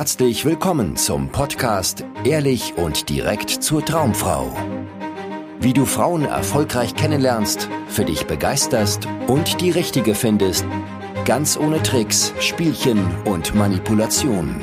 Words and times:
herzlich 0.00 0.46
willkommen 0.46 0.96
zum 0.96 1.28
Podcast 1.28 2.06
Ehrlich 2.24 2.72
und 2.78 3.10
direkt 3.10 3.50
zur 3.50 3.84
Traumfrau. 3.84 4.50
Wie 5.60 5.74
du 5.74 5.84
Frauen 5.84 6.24
erfolgreich 6.24 6.94
kennenlernst, 6.94 7.68
für 7.86 8.06
dich 8.06 8.26
begeisterst 8.26 9.06
und 9.26 9.60
die 9.60 9.70
richtige 9.70 10.14
findest, 10.14 10.64
ganz 11.26 11.58
ohne 11.58 11.82
Tricks, 11.82 12.32
Spielchen 12.40 13.14
und 13.26 13.54
Manipulation. 13.54 14.62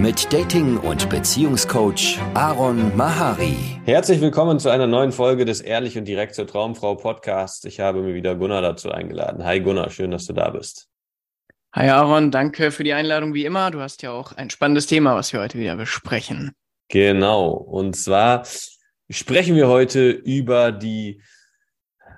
Mit 0.00 0.32
Dating- 0.32 0.78
und 0.78 1.08
Beziehungscoach 1.08 2.18
Aaron 2.34 2.96
Mahari. 2.96 3.54
Herzlich 3.84 4.20
willkommen 4.20 4.58
zu 4.58 4.70
einer 4.70 4.88
neuen 4.88 5.12
Folge 5.12 5.44
des 5.44 5.60
Ehrlich 5.60 5.96
und 5.96 6.08
direkt 6.08 6.34
zur 6.34 6.48
Traumfrau 6.48 6.96
Podcasts. 6.96 7.64
Ich 7.64 7.78
habe 7.78 8.02
mir 8.02 8.14
wieder 8.14 8.34
Gunnar 8.34 8.60
dazu 8.60 8.90
eingeladen. 8.90 9.44
Hi 9.44 9.60
Gunnar, 9.60 9.90
schön, 9.90 10.10
dass 10.10 10.26
du 10.26 10.32
da 10.32 10.50
bist. 10.50 10.91
Hi 11.74 11.88
Aaron, 11.88 12.30
danke 12.30 12.70
für 12.70 12.84
die 12.84 12.92
Einladung 12.92 13.32
wie 13.32 13.46
immer. 13.46 13.70
Du 13.70 13.80
hast 13.80 14.02
ja 14.02 14.10
auch 14.10 14.32
ein 14.32 14.50
spannendes 14.50 14.86
Thema, 14.86 15.16
was 15.16 15.32
wir 15.32 15.40
heute 15.40 15.58
wieder 15.58 15.74
besprechen. 15.74 16.52
Genau. 16.88 17.48
Und 17.48 17.96
zwar 17.96 18.46
sprechen 19.08 19.56
wir 19.56 19.68
heute 19.68 20.10
über 20.10 20.70
die 20.70 21.22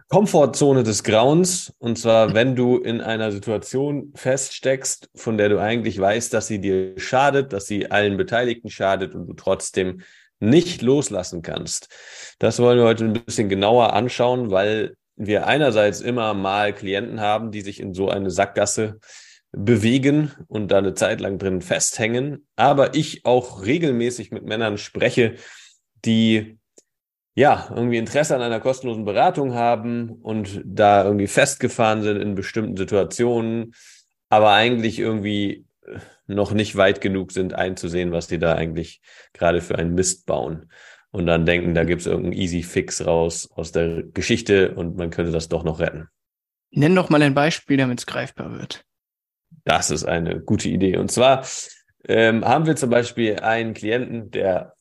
Komfortzone 0.09 0.83
des 0.83 1.05
Grauens. 1.05 1.73
Und 1.79 2.01
zwar, 2.01 2.35
wenn 2.35 2.57
du 2.57 2.79
in 2.79 3.01
einer 3.01 3.31
Situation 3.31 4.12
feststeckst, 4.17 5.11
von 5.15 5.39
der 5.39 5.51
du 5.51 5.61
eigentlich 5.61 6.01
weißt, 6.01 6.34
dass 6.34 6.48
sie 6.48 6.61
dir 6.61 6.98
schadet, 6.98 7.53
dass 7.53 7.69
sie 7.69 7.93
allen 7.93 8.17
Beteiligten 8.17 8.71
schadet 8.71 9.15
und 9.15 9.29
du 9.29 9.34
trotzdem 9.34 10.01
nicht 10.41 10.83
loslassen 10.83 11.43
kannst. 11.43 11.95
Das 12.41 12.59
wollen 12.59 12.79
wir 12.79 12.87
heute 12.87 13.05
ein 13.05 13.12
bisschen 13.12 13.48
genauer 13.48 13.93
anschauen, 13.93 14.51
weil 14.51 14.97
wir 15.15 15.47
einerseits 15.47 16.01
immer 16.01 16.34
mal 16.34 16.73
Klienten 16.73 17.21
haben, 17.21 17.53
die 17.53 17.61
sich 17.61 17.79
in 17.79 17.95
so 17.95 18.09
eine 18.09 18.31
Sackgasse 18.31 18.98
bewegen 19.57 20.33
und 20.49 20.69
da 20.69 20.79
eine 20.79 20.95
Zeit 20.95 21.21
lang 21.21 21.39
drin 21.39 21.61
festhängen. 21.61 22.47
Aber 22.57 22.95
ich 22.95 23.25
auch 23.25 23.65
regelmäßig 23.65 24.31
mit 24.31 24.45
Männern 24.45 24.79
spreche, 24.79 25.37
die 26.05 26.59
ja 27.34 27.69
irgendwie 27.70 27.98
Interesse 27.98 28.34
an 28.34 28.43
einer 28.43 28.61
kostenlosen 28.61 29.05
Beratung 29.05 29.55
haben 29.55 30.11
und 30.11 30.62
da 30.65 31.05
irgendwie 31.05 31.27
festgefahren 31.27 32.03
sind 32.03 32.20
in 32.20 32.34
bestimmten 32.34 32.77
Situationen, 32.77 33.75
aber 34.28 34.53
eigentlich 34.53 34.98
irgendwie 34.98 35.67
noch 36.27 36.53
nicht 36.53 36.77
weit 36.77 37.00
genug 37.00 37.33
sind 37.33 37.55
einzusehen, 37.55 38.12
was 38.12 38.27
die 38.27 38.39
da 38.39 38.55
eigentlich 38.55 39.03
gerade 39.33 39.61
für 39.61 39.77
einen 39.77 39.95
Mist 39.95 40.27
bauen. 40.27 40.71
Und 41.11 41.27
dann 41.27 41.47
denken, 41.47 41.75
da 41.75 41.84
gibt 41.84 42.00
es 42.00 42.06
irgendeinen 42.06 42.41
Easy 42.41 42.62
Fix 42.62 43.06
raus 43.06 43.48
aus 43.55 43.73
der 43.73 44.03
Geschichte 44.03 44.75
und 44.75 44.97
man 44.97 45.11
könnte 45.11 45.31
das 45.31 45.48
doch 45.48 45.62
noch 45.62 45.78
retten. 45.78 46.09
Nenn 46.71 46.97
doch 46.97 47.09
mal 47.09 47.23
ein 47.23 47.34
Beispiel, 47.34 47.77
damit 47.77 48.00
es 48.00 48.06
greifbar 48.06 48.53
wird. 48.53 48.84
Das 49.65 49.91
ist 49.91 50.05
eine 50.05 50.41
gute 50.41 50.69
Idee. 50.69 50.97
Und 50.97 51.11
zwar 51.11 51.45
ähm, 52.07 52.45
haben 52.45 52.67
wir 52.67 52.77
zum 52.77 52.91
Beispiel 52.91 53.41
einen 53.41 53.75
Klienten, 53.75 54.31
der 54.31 54.75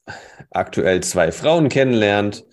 aktuell 0.50 1.02
zwei 1.02 1.31
Frauen 1.31 1.70
kennenlernt 1.70 2.45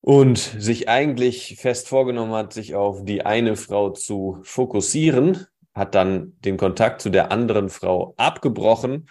und 0.00 0.38
sich 0.38 0.88
eigentlich 0.88 1.56
fest 1.60 1.88
vorgenommen 1.88 2.32
hat, 2.32 2.52
sich 2.52 2.74
auf 2.74 3.04
die 3.04 3.26
eine 3.26 3.56
Frau 3.56 3.90
zu 3.90 4.38
fokussieren, 4.42 5.46
hat 5.74 5.94
dann 5.94 6.34
den 6.40 6.56
Kontakt 6.56 7.00
zu 7.00 7.10
der 7.10 7.32
anderen 7.32 7.68
Frau 7.68 8.14
abgebrochen 8.16 9.08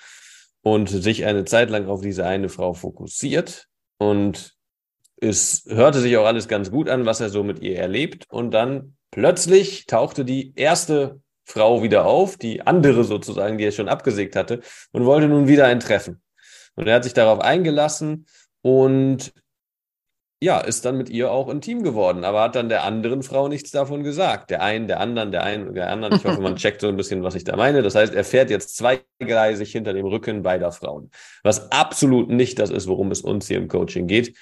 und 0.61 0.89
sich 0.89 1.25
eine 1.25 1.45
Zeit 1.45 1.69
lang 1.69 1.87
auf 1.87 2.01
diese 2.01 2.25
eine 2.25 2.49
Frau 2.49 2.73
fokussiert 2.73 3.67
und 3.97 4.55
es 5.17 5.65
hörte 5.67 5.99
sich 5.99 6.17
auch 6.17 6.25
alles 6.25 6.47
ganz 6.47 6.71
gut 6.71 6.89
an, 6.89 7.05
was 7.05 7.21
er 7.21 7.29
so 7.29 7.43
mit 7.43 7.59
ihr 7.61 7.77
erlebt 7.77 8.25
und 8.29 8.51
dann 8.51 8.95
plötzlich 9.11 9.85
tauchte 9.85 10.25
die 10.25 10.53
erste 10.55 11.21
Frau 11.45 11.83
wieder 11.83 12.05
auf, 12.05 12.37
die 12.37 12.61
andere 12.61 13.03
sozusagen, 13.03 13.57
die 13.57 13.65
er 13.65 13.71
schon 13.71 13.89
abgesägt 13.89 14.35
hatte, 14.35 14.61
und 14.91 15.05
wollte 15.05 15.27
nun 15.27 15.47
wieder 15.47 15.65
ein 15.65 15.79
Treffen. 15.79 16.21
Und 16.75 16.87
er 16.87 16.95
hat 16.95 17.03
sich 17.03 17.13
darauf 17.13 17.39
eingelassen 17.39 18.25
und 18.61 19.33
ja, 20.43 20.59
ist 20.59 20.85
dann 20.85 20.97
mit 20.97 21.09
ihr 21.09 21.31
auch 21.31 21.49
intim 21.49 21.83
geworden, 21.83 22.23
aber 22.23 22.41
hat 22.41 22.55
dann 22.55 22.67
der 22.67 22.83
anderen 22.83 23.21
Frau 23.21 23.47
nichts 23.47 23.69
davon 23.69 24.03
gesagt. 24.03 24.49
Der 24.49 24.63
einen, 24.63 24.87
der 24.87 24.99
anderen, 24.99 25.31
der 25.31 25.43
einen, 25.43 25.75
der 25.75 25.91
anderen. 25.91 26.15
Ich 26.15 26.25
hoffe, 26.25 26.41
man 26.41 26.55
checkt 26.57 26.81
so 26.81 26.87
ein 26.87 26.95
bisschen, 26.95 27.21
was 27.21 27.35
ich 27.35 27.43
da 27.43 27.55
meine. 27.55 27.83
Das 27.83 27.93
heißt, 27.93 28.15
er 28.15 28.23
fährt 28.23 28.49
jetzt 28.49 28.75
zweigleisig 28.75 29.71
hinter 29.71 29.93
dem 29.93 30.07
Rücken 30.07 30.41
beider 30.41 30.71
Frauen. 30.71 31.11
Was 31.43 31.71
absolut 31.71 32.29
nicht 32.29 32.57
das 32.57 32.71
ist, 32.71 32.87
worum 32.87 33.11
es 33.11 33.21
uns 33.21 33.47
hier 33.47 33.57
im 33.57 33.67
Coaching 33.67 34.07
geht 34.07 34.35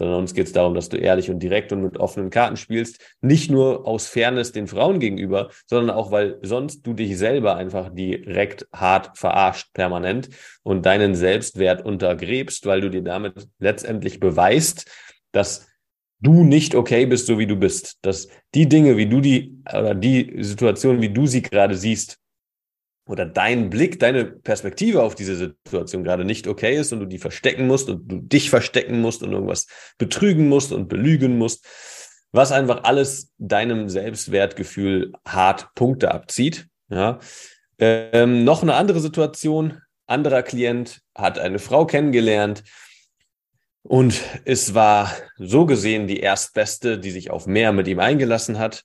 sondern 0.00 0.20
uns 0.20 0.32
geht 0.32 0.46
es 0.46 0.54
darum, 0.54 0.74
dass 0.74 0.88
du 0.88 0.96
ehrlich 0.96 1.28
und 1.28 1.40
direkt 1.40 1.72
und 1.72 1.82
mit 1.82 1.98
offenen 1.98 2.30
Karten 2.30 2.56
spielst. 2.56 3.02
Nicht 3.20 3.50
nur 3.50 3.86
aus 3.86 4.06
Fairness 4.06 4.50
den 4.50 4.66
Frauen 4.66 4.98
gegenüber, 4.98 5.50
sondern 5.66 5.94
auch, 5.94 6.10
weil 6.10 6.38
sonst 6.40 6.86
du 6.86 6.94
dich 6.94 7.18
selber 7.18 7.56
einfach 7.56 7.90
direkt 7.92 8.66
hart 8.72 9.18
verarscht 9.18 9.74
permanent 9.74 10.30
und 10.62 10.86
deinen 10.86 11.14
Selbstwert 11.14 11.84
untergräbst, 11.84 12.64
weil 12.64 12.80
du 12.80 12.88
dir 12.88 13.02
damit 13.02 13.46
letztendlich 13.58 14.20
beweist, 14.20 14.90
dass 15.32 15.68
du 16.20 16.44
nicht 16.44 16.74
okay 16.74 17.04
bist, 17.04 17.26
so 17.26 17.38
wie 17.38 17.46
du 17.46 17.56
bist. 17.56 17.98
Dass 18.00 18.28
die 18.54 18.70
Dinge, 18.70 18.96
wie 18.96 19.06
du 19.06 19.20
die, 19.20 19.62
oder 19.68 19.94
die 19.94 20.42
Situation, 20.42 21.02
wie 21.02 21.10
du 21.10 21.26
sie 21.26 21.42
gerade 21.42 21.74
siehst, 21.74 22.19
oder 23.10 23.26
dein 23.26 23.70
Blick, 23.70 23.98
deine 23.98 24.24
Perspektive 24.24 25.02
auf 25.02 25.16
diese 25.16 25.34
Situation 25.34 26.04
gerade 26.04 26.24
nicht 26.24 26.46
okay 26.46 26.76
ist 26.76 26.92
und 26.92 27.00
du 27.00 27.06
die 27.06 27.18
verstecken 27.18 27.66
musst 27.66 27.88
und 27.88 28.06
du 28.06 28.18
dich 28.20 28.50
verstecken 28.50 29.00
musst 29.00 29.24
und 29.24 29.32
irgendwas 29.32 29.66
betrügen 29.98 30.48
musst 30.48 30.72
und 30.72 30.88
belügen 30.88 31.36
musst, 31.36 31.66
was 32.30 32.52
einfach 32.52 32.84
alles 32.84 33.32
deinem 33.38 33.88
Selbstwertgefühl 33.88 35.12
hart 35.26 35.74
Punkte 35.74 36.12
abzieht. 36.12 36.68
Ja. 36.88 37.18
Ähm, 37.80 38.44
noch 38.44 38.62
eine 38.62 38.74
andere 38.74 39.00
Situation, 39.00 39.80
anderer 40.06 40.44
Klient 40.44 41.00
hat 41.12 41.40
eine 41.40 41.58
Frau 41.58 41.86
kennengelernt 41.86 42.62
und 43.82 44.20
es 44.44 44.74
war 44.74 45.10
so 45.36 45.66
gesehen 45.66 46.06
die 46.06 46.20
erstbeste, 46.20 46.98
die 46.98 47.10
sich 47.10 47.32
auf 47.32 47.48
mehr 47.48 47.72
mit 47.72 47.88
ihm 47.88 47.98
eingelassen 47.98 48.60
hat. 48.60 48.84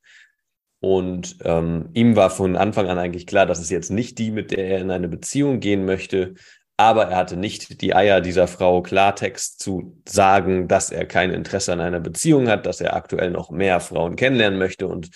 Und 0.86 1.38
ähm, 1.44 1.90
ihm 1.96 2.16
war 2.16 2.30
von 2.30 2.56
Anfang 2.56 2.86
an 2.90 3.00
eigentlich 3.00 3.26
klar, 3.26 3.48
dass 3.48 3.58
es 3.58 3.72
jetzt 3.72 3.90
nicht 3.90 4.20
die, 4.20 4.30
mit 4.30 4.52
der 4.52 4.68
er 4.68 4.82
in 4.82 4.92
eine 4.92 5.08
Beziehung 5.08 5.60
gehen 5.60 5.84
möchte. 5.84 6.36
Aber 6.78 7.06
er 7.06 7.18
hatte 7.18 7.38
nicht 7.38 7.82
die 7.82 7.96
Eier 7.96 8.22
dieser 8.22 8.46
Frau 8.46 8.84
Klartext 8.84 9.60
zu 9.60 10.00
sagen, 10.08 10.68
dass 10.68 10.92
er 10.92 11.08
kein 11.08 11.32
Interesse 11.32 11.74
an 11.74 11.80
einer 11.80 12.00
Beziehung 12.00 12.48
hat, 12.48 12.68
dass 12.68 12.82
er 12.82 12.96
aktuell 12.96 13.32
noch 13.32 13.50
mehr 13.50 13.80
Frauen 13.80 14.16
kennenlernen 14.16 14.60
möchte 14.60 14.86
und 14.86 15.10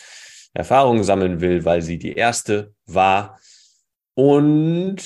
Erfahrungen 0.55 1.03
sammeln 1.03 1.39
will, 1.39 1.65
weil 1.65 1.83
sie 1.83 1.99
die 1.99 2.13
erste 2.13 2.73
war. 2.87 3.39
Und 4.15 5.03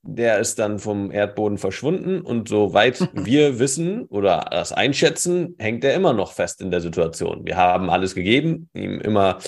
der 0.00 0.38
ist 0.38 0.58
dann 0.58 0.78
vom 0.78 1.10
Erdboden 1.10 1.58
verschwunden 1.58 2.22
und 2.22 2.48
soweit 2.48 2.98
wir 3.12 3.58
wissen 3.58 4.06
oder 4.06 4.46
das 4.50 4.72
einschätzen, 4.72 5.54
hängt 5.58 5.84
er 5.84 5.92
immer 5.92 6.14
noch 6.14 6.32
fest 6.32 6.62
in 6.62 6.70
der 6.70 6.80
Situation. 6.80 7.44
Wir 7.44 7.58
haben 7.58 7.90
alles 7.90 8.14
gegeben, 8.14 8.70
ihm 8.72 9.02
immer 9.02 9.38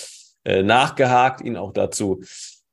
äh, 0.45 0.63
nachgehakt, 0.63 1.41
ihn 1.41 1.57
auch 1.57 1.73
dazu 1.73 2.23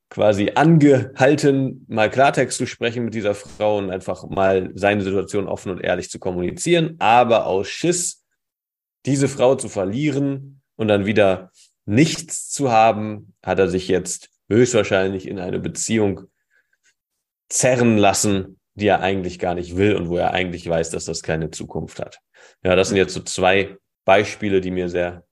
quasi 0.09 0.51
angehalten, 0.55 1.85
mal 1.89 2.09
Klartext 2.09 2.57
zu 2.57 2.66
sprechen 2.66 3.05
mit 3.05 3.13
dieser 3.13 3.35
Frau 3.35 3.78
und 3.78 3.89
einfach 3.89 4.28
mal 4.29 4.72
seine 4.73 5.01
Situation 5.01 5.47
offen 5.47 5.72
und 5.72 5.81
ehrlich 5.81 6.09
zu 6.09 6.17
kommunizieren, 6.17 6.95
aber 7.00 7.45
aus 7.45 7.67
Schiss, 7.67 8.23
diese 9.05 9.28
Frau 9.28 9.55
zu 9.55 9.67
verlieren 9.67 10.61
und 10.75 10.88
dann 10.88 11.05
wieder 11.05 11.51
nichts 11.85 12.50
zu 12.50 12.72
haben, 12.72 13.33
hat 13.44 13.59
er 13.59 13.67
sich 13.67 13.88
jetzt 13.88 14.29
höchstwahrscheinlich 14.49 15.28
in 15.28 15.39
eine 15.39 15.59
Beziehung 15.59 16.23
zerren 17.49 17.97
lassen, 17.97 18.59
die 18.75 18.88
er 18.88 19.01
eigentlich 19.01 19.39
gar 19.39 19.55
nicht 19.55 19.75
will 19.75 19.95
und 19.95 20.09
wo 20.09 20.17
er 20.17 20.31
eigentlich 20.31 20.67
weiß, 20.67 20.89
dass 20.91 21.05
das 21.05 21.23
keine 21.23 21.51
Zukunft 21.51 21.99
hat. 21.99 22.19
Ja, 22.63 22.75
das 22.75 22.89
sind 22.89 22.97
jetzt 22.97 23.13
so 23.13 23.22
zwei 23.22 23.78
Beispiele, 24.05 24.61
die 24.61 24.72
mir 24.72 24.89
sehr 24.89 25.27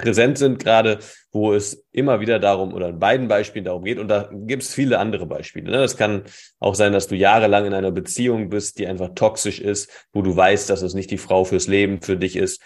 präsent 0.00 0.38
sind, 0.38 0.58
gerade 0.58 0.98
wo 1.32 1.52
es 1.52 1.84
immer 1.92 2.20
wieder 2.20 2.38
darum 2.38 2.72
oder 2.72 2.88
in 2.88 2.98
beiden 2.98 3.28
Beispielen 3.28 3.64
darum 3.64 3.84
geht. 3.84 3.98
Und 3.98 4.08
da 4.08 4.30
gibt 4.32 4.62
es 4.62 4.74
viele 4.74 4.98
andere 4.98 5.26
Beispiele. 5.26 5.70
Ne? 5.70 5.78
Das 5.78 5.96
kann 5.96 6.24
auch 6.58 6.74
sein, 6.74 6.92
dass 6.92 7.06
du 7.06 7.14
jahrelang 7.14 7.66
in 7.66 7.74
einer 7.74 7.90
Beziehung 7.90 8.48
bist, 8.48 8.78
die 8.78 8.86
einfach 8.86 9.10
toxisch 9.14 9.60
ist, 9.60 9.90
wo 10.12 10.22
du 10.22 10.34
weißt, 10.34 10.70
dass 10.70 10.82
es 10.82 10.94
nicht 10.94 11.10
die 11.10 11.18
Frau 11.18 11.44
fürs 11.44 11.68
Leben 11.68 12.00
für 12.00 12.16
dich 12.16 12.36
ist. 12.36 12.60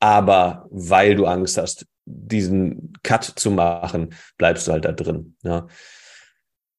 Aber 0.00 0.66
weil 0.70 1.14
du 1.14 1.26
Angst 1.26 1.58
hast, 1.58 1.86
diesen 2.04 2.92
Cut 3.02 3.24
zu 3.24 3.50
machen, 3.50 4.14
bleibst 4.38 4.66
du 4.66 4.72
halt 4.72 4.84
da 4.84 4.92
drin. 4.92 5.36
Ja? 5.42 5.66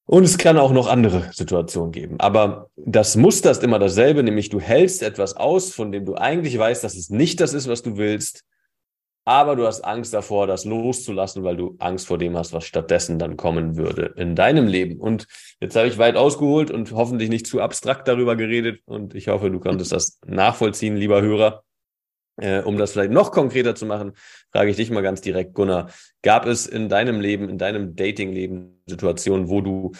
Und 0.06 0.24
es 0.24 0.36
kann 0.36 0.58
auch 0.58 0.72
noch 0.72 0.88
andere 0.88 1.30
Situationen 1.32 1.92
geben. 1.92 2.16
Aber 2.18 2.70
das 2.76 3.16
Muster 3.16 3.50
ist 3.50 3.62
immer 3.62 3.78
dasselbe, 3.78 4.22
nämlich 4.22 4.50
du 4.50 4.60
hältst 4.60 5.02
etwas 5.02 5.36
aus, 5.36 5.72
von 5.72 5.92
dem 5.92 6.04
du 6.04 6.16
eigentlich 6.16 6.58
weißt, 6.58 6.84
dass 6.84 6.94
es 6.94 7.08
nicht 7.08 7.40
das 7.40 7.54
ist, 7.54 7.68
was 7.68 7.82
du 7.82 7.96
willst 7.96 8.44
aber 9.24 9.56
du 9.56 9.66
hast 9.66 9.82
Angst 9.82 10.12
davor, 10.12 10.46
das 10.46 10.64
loszulassen, 10.64 11.44
weil 11.44 11.56
du 11.56 11.76
Angst 11.78 12.06
vor 12.06 12.18
dem 12.18 12.36
hast, 12.36 12.52
was 12.52 12.66
stattdessen 12.66 13.18
dann 13.18 13.36
kommen 13.36 13.76
würde 13.76 14.14
in 14.16 14.36
deinem 14.36 14.66
Leben. 14.66 15.00
Und 15.00 15.26
jetzt 15.60 15.76
habe 15.76 15.88
ich 15.88 15.96
weit 15.96 16.16
ausgeholt 16.16 16.70
und 16.70 16.92
hoffentlich 16.92 17.30
nicht 17.30 17.46
zu 17.46 17.60
abstrakt 17.60 18.06
darüber 18.06 18.36
geredet. 18.36 18.80
Und 18.84 19.14
ich 19.14 19.28
hoffe, 19.28 19.50
du 19.50 19.60
konntest 19.60 19.92
das 19.92 20.18
nachvollziehen, 20.26 20.96
lieber 20.96 21.22
Hörer. 21.22 21.64
Äh, 22.36 22.62
um 22.62 22.76
das 22.76 22.92
vielleicht 22.92 23.12
noch 23.12 23.30
konkreter 23.30 23.74
zu 23.74 23.86
machen, 23.86 24.12
frage 24.50 24.70
ich 24.70 24.76
dich 24.76 24.90
mal 24.90 25.02
ganz 25.02 25.20
direkt, 25.20 25.54
Gunnar. 25.54 25.90
Gab 26.22 26.46
es 26.46 26.66
in 26.66 26.88
deinem 26.88 27.20
Leben, 27.20 27.48
in 27.48 27.58
deinem 27.58 27.94
Dating-Leben 27.94 28.82
Situationen, 28.86 29.48
wo 29.48 29.60
du 29.60 29.92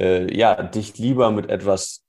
äh, 0.00 0.34
ja, 0.34 0.62
dich 0.62 0.96
lieber 0.98 1.30
mit 1.30 1.50
etwas, 1.50 2.04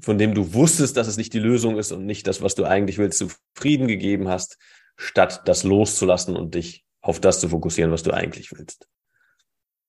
von 0.00 0.18
dem 0.18 0.34
du 0.34 0.54
wusstest, 0.54 0.96
dass 0.96 1.08
es 1.08 1.16
nicht 1.16 1.32
die 1.32 1.40
Lösung 1.40 1.78
ist 1.78 1.92
und 1.92 2.06
nicht 2.06 2.26
das, 2.26 2.42
was 2.42 2.54
du 2.54 2.64
eigentlich 2.64 2.98
willst, 2.98 3.18
zufrieden 3.18 3.88
gegeben 3.88 4.28
hast, 4.28 4.56
statt 4.98 5.42
das 5.46 5.62
loszulassen 5.62 6.36
und 6.36 6.54
dich 6.54 6.84
auf 7.00 7.20
das 7.20 7.40
zu 7.40 7.48
fokussieren, 7.48 7.92
was 7.92 8.02
du 8.02 8.12
eigentlich 8.12 8.52
willst. 8.52 8.86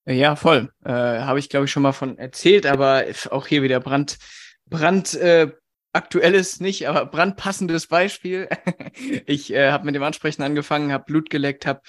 Ja, 0.05 0.35
voll. 0.35 0.71
Äh, 0.85 0.91
Habe 0.91 1.39
ich, 1.39 1.49
glaube 1.49 1.65
ich, 1.65 1.71
schon 1.71 1.83
mal 1.83 1.91
von 1.91 2.17
erzählt, 2.17 2.65
aber 2.65 3.03
auch 3.31 3.47
hier 3.47 3.61
wieder 3.61 3.79
Brand, 3.79 4.17
Brand, 4.65 5.13
äh, 5.15 5.51
aktuelles 5.91 6.59
nicht, 6.59 6.87
aber 6.87 7.05
brandpassendes 7.05 7.87
Beispiel. 7.87 8.47
ich 9.25 9.51
äh, 9.53 9.71
habe 9.71 9.85
mit 9.85 9.95
dem 9.95 10.03
Ansprechen 10.03 10.43
angefangen, 10.43 10.91
habe 10.91 11.05
Blut 11.05 11.29
geleckt, 11.29 11.65
habe 11.65 11.81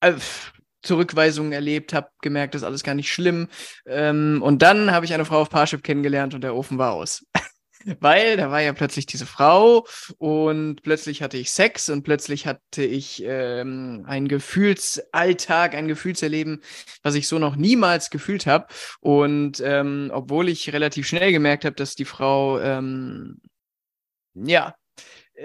äh, 0.00 0.14
Zurückweisungen 0.82 1.52
erlebt, 1.52 1.92
habe 1.92 2.08
gemerkt, 2.22 2.54
das 2.54 2.62
ist 2.62 2.66
alles 2.66 2.82
gar 2.82 2.94
nicht 2.94 3.12
schlimm. 3.12 3.48
Ähm, 3.86 4.40
und 4.42 4.62
dann 4.62 4.92
habe 4.92 5.04
ich 5.04 5.12
eine 5.12 5.26
Frau 5.26 5.40
auf 5.40 5.50
Parship 5.50 5.82
kennengelernt 5.82 6.34
und 6.34 6.42
der 6.42 6.54
Ofen 6.54 6.78
war 6.78 6.92
aus. 6.92 7.26
Weil 8.00 8.36
da 8.36 8.50
war 8.50 8.60
ja 8.60 8.72
plötzlich 8.72 9.06
diese 9.06 9.26
Frau 9.26 9.86
und 10.18 10.82
plötzlich 10.82 11.22
hatte 11.22 11.38
ich 11.38 11.50
Sex 11.50 11.88
und 11.88 12.02
plötzlich 12.02 12.46
hatte 12.46 12.84
ich 12.84 13.22
ähm, 13.24 14.04
ein 14.06 14.28
Gefühlsalltag, 14.28 15.74
ein 15.74 15.88
Gefühlserleben, 15.88 16.62
was 17.02 17.14
ich 17.14 17.26
so 17.26 17.38
noch 17.38 17.56
niemals 17.56 18.10
gefühlt 18.10 18.46
habe. 18.46 18.66
Und 19.00 19.60
ähm, 19.64 20.10
obwohl 20.12 20.48
ich 20.48 20.72
relativ 20.72 21.06
schnell 21.06 21.32
gemerkt 21.32 21.64
habe, 21.64 21.76
dass 21.76 21.94
die 21.94 22.04
Frau 22.04 22.60
ähm, 22.60 23.40
ja 24.34 24.74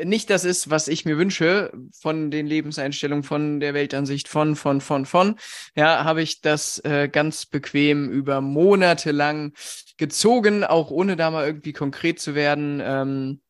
nicht 0.04 0.30
das 0.30 0.44
ist, 0.44 0.70
was 0.70 0.88
ich 0.88 1.06
mir 1.06 1.18
wünsche 1.18 1.72
von 2.00 2.32
den 2.32 2.48
Lebenseinstellungen, 2.48 3.24
von 3.24 3.60
der 3.60 3.74
Weltansicht, 3.74 4.28
von, 4.28 4.56
von, 4.56 4.82
von, 4.82 5.06
von, 5.06 5.36
ja, 5.76 6.04
habe 6.04 6.22
ich 6.22 6.42
das 6.42 6.80
äh, 6.80 7.08
ganz 7.08 7.46
bequem 7.46 8.10
über 8.10 8.42
Monate 8.42 9.12
lang 9.12 9.54
gezogen, 9.98 10.64
auch 10.64 10.92
ohne 10.92 11.16
da 11.16 11.32
mal 11.32 11.46
irgendwie 11.46 11.74
konkret 11.74 12.20
zu 12.20 12.36
werden, 12.36 12.82
ähm, 12.84 13.42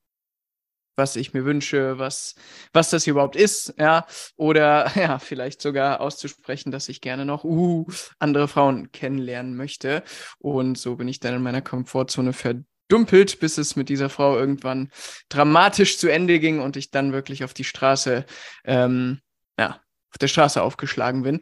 was 0.97 1.15
ich 1.18 1.33
mir 1.33 1.44
wünsche, 1.44 2.00
was, 2.00 2.36
was 2.71 2.89
das 2.89 3.03
hier 3.03 3.12
überhaupt 3.12 3.36
ist, 3.36 3.74
ja, 3.77 4.06
oder 4.38 4.91
ja, 4.95 5.19
vielleicht 5.19 5.62
sogar 5.62 6.00
auszusprechen, 6.01 6.71
dass 6.71 6.89
ich 6.89 7.01
gerne 7.01 7.25
noch 7.25 7.44
uh, 7.44 7.86
andere 8.19 8.48
Frauen 8.48 8.91
kennenlernen 8.91 9.56
möchte. 9.56 10.03
Und 10.38 10.77
so 10.77 10.95
bin 10.95 11.07
ich 11.07 11.19
dann 11.19 11.36
in 11.36 11.41
meiner 11.41 11.62
Komfortzone 11.62 12.33
verdient 12.33 12.68
dumpelt, 12.87 13.39
bis 13.39 13.57
es 13.57 13.75
mit 13.75 13.89
dieser 13.89 14.09
Frau 14.09 14.37
irgendwann 14.37 14.91
dramatisch 15.29 15.97
zu 15.97 16.07
Ende 16.07 16.39
ging 16.39 16.59
und 16.59 16.77
ich 16.77 16.91
dann 16.91 17.13
wirklich 17.13 17.43
auf 17.43 17.53
die 17.53 17.63
Straße, 17.63 18.25
ähm, 18.63 19.19
ja, 19.59 19.81
auf 20.11 20.17
der 20.19 20.27
Straße 20.27 20.61
aufgeschlagen 20.61 21.23
bin. 21.23 21.41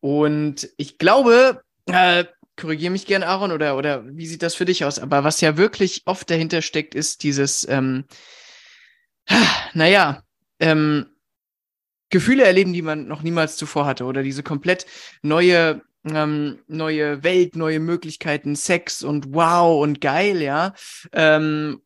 Und 0.00 0.68
ich 0.76 0.98
glaube, 0.98 1.62
äh, 1.86 2.24
korrigiere 2.56 2.92
mich 2.92 3.06
gern, 3.06 3.22
Aaron, 3.22 3.52
oder, 3.52 3.76
oder 3.76 4.04
wie 4.06 4.26
sieht 4.26 4.42
das 4.42 4.54
für 4.54 4.64
dich 4.64 4.84
aus? 4.84 4.98
Aber 4.98 5.24
was 5.24 5.40
ja 5.40 5.56
wirklich 5.56 6.02
oft 6.06 6.30
dahinter 6.30 6.62
steckt, 6.62 6.94
ist 6.94 7.22
dieses, 7.22 7.66
ähm, 7.68 8.04
naja, 9.74 10.22
ähm, 10.58 11.06
Gefühle 12.10 12.44
erleben, 12.44 12.72
die 12.72 12.82
man 12.82 13.06
noch 13.06 13.22
niemals 13.22 13.56
zuvor 13.56 13.86
hatte, 13.86 14.04
oder 14.04 14.22
diese 14.22 14.42
komplett 14.42 14.84
neue 15.22 15.80
ähm, 16.04 16.60
neue 16.66 17.22
Welt, 17.22 17.56
neue 17.56 17.80
Möglichkeiten, 17.80 18.56
Sex 18.56 19.02
und 19.02 19.34
wow 19.34 19.82
und 19.82 20.00
geil, 20.00 20.42
ja. 20.42 20.74
Ähm, 21.12 21.82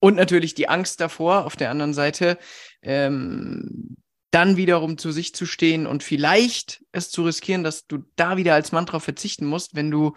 und 0.00 0.16
natürlich 0.16 0.54
die 0.54 0.68
Angst 0.68 1.00
davor, 1.00 1.44
auf 1.44 1.56
der 1.56 1.70
anderen 1.70 1.92
Seite, 1.94 2.38
ähm, 2.82 3.96
dann 4.30 4.56
wiederum 4.56 4.98
zu 4.98 5.10
sich 5.10 5.34
zu 5.34 5.46
stehen 5.46 5.86
und 5.86 6.02
vielleicht 6.02 6.84
es 6.92 7.10
zu 7.10 7.24
riskieren, 7.24 7.64
dass 7.64 7.86
du 7.86 8.04
da 8.16 8.36
wieder 8.36 8.54
als 8.54 8.72
Mann 8.72 8.86
drauf 8.86 9.04
verzichten 9.04 9.46
musst, 9.46 9.74
wenn 9.74 9.90
du 9.90 10.14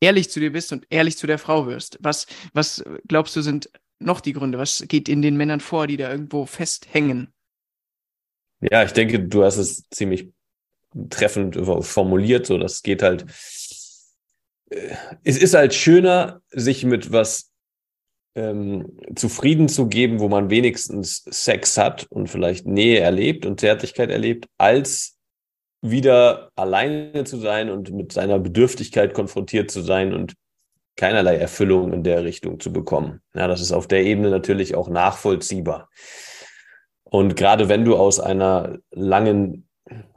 ehrlich 0.00 0.30
zu 0.30 0.40
dir 0.40 0.52
bist 0.52 0.72
und 0.72 0.86
ehrlich 0.90 1.16
zu 1.16 1.26
der 1.26 1.38
Frau 1.38 1.66
wirst. 1.66 1.98
Was, 2.00 2.26
was 2.52 2.84
glaubst 3.08 3.34
du, 3.34 3.40
sind 3.40 3.70
noch 3.98 4.20
die 4.20 4.34
Gründe? 4.34 4.58
Was 4.58 4.84
geht 4.86 5.08
in 5.08 5.22
den 5.22 5.36
Männern 5.36 5.60
vor, 5.60 5.86
die 5.86 5.96
da 5.96 6.10
irgendwo 6.10 6.44
festhängen? 6.44 7.32
Ja, 8.60 8.84
ich 8.84 8.92
denke, 8.92 9.20
du 9.20 9.42
hast 9.42 9.56
es 9.56 9.88
ziemlich 9.90 10.32
treffend 11.10 11.58
formuliert. 11.80 12.46
So, 12.46 12.58
das 12.58 12.82
geht 12.82 13.02
halt. 13.02 13.26
Äh, 14.70 14.94
es 15.22 15.36
ist 15.36 15.54
halt 15.54 15.74
schöner, 15.74 16.40
sich 16.50 16.84
mit 16.84 17.12
was 17.12 17.50
ähm, 18.34 18.98
zufrieden 19.14 19.68
zu 19.68 19.88
geben, 19.88 20.20
wo 20.20 20.28
man 20.28 20.50
wenigstens 20.50 21.24
Sex 21.30 21.78
hat 21.78 22.06
und 22.10 22.28
vielleicht 22.28 22.66
Nähe 22.66 23.00
erlebt 23.00 23.46
und 23.46 23.60
Zärtlichkeit 23.60 24.10
erlebt, 24.10 24.46
als 24.58 25.16
wieder 25.80 26.50
alleine 26.56 27.24
zu 27.24 27.36
sein 27.36 27.70
und 27.70 27.92
mit 27.92 28.12
seiner 28.12 28.38
Bedürftigkeit 28.38 29.12
konfrontiert 29.14 29.70
zu 29.70 29.82
sein 29.82 30.14
und 30.14 30.34
keinerlei 30.96 31.36
Erfüllung 31.36 31.92
in 31.92 32.02
der 32.02 32.24
Richtung 32.24 32.58
zu 32.58 32.72
bekommen. 32.72 33.20
Ja, 33.34 33.48
das 33.48 33.60
ist 33.60 33.72
auf 33.72 33.86
der 33.86 34.04
Ebene 34.04 34.30
natürlich 34.30 34.74
auch 34.74 34.88
nachvollziehbar. 34.88 35.90
Und 37.04 37.36
gerade 37.36 37.68
wenn 37.68 37.84
du 37.84 37.96
aus 37.96 38.18
einer 38.18 38.78
langen 38.90 39.63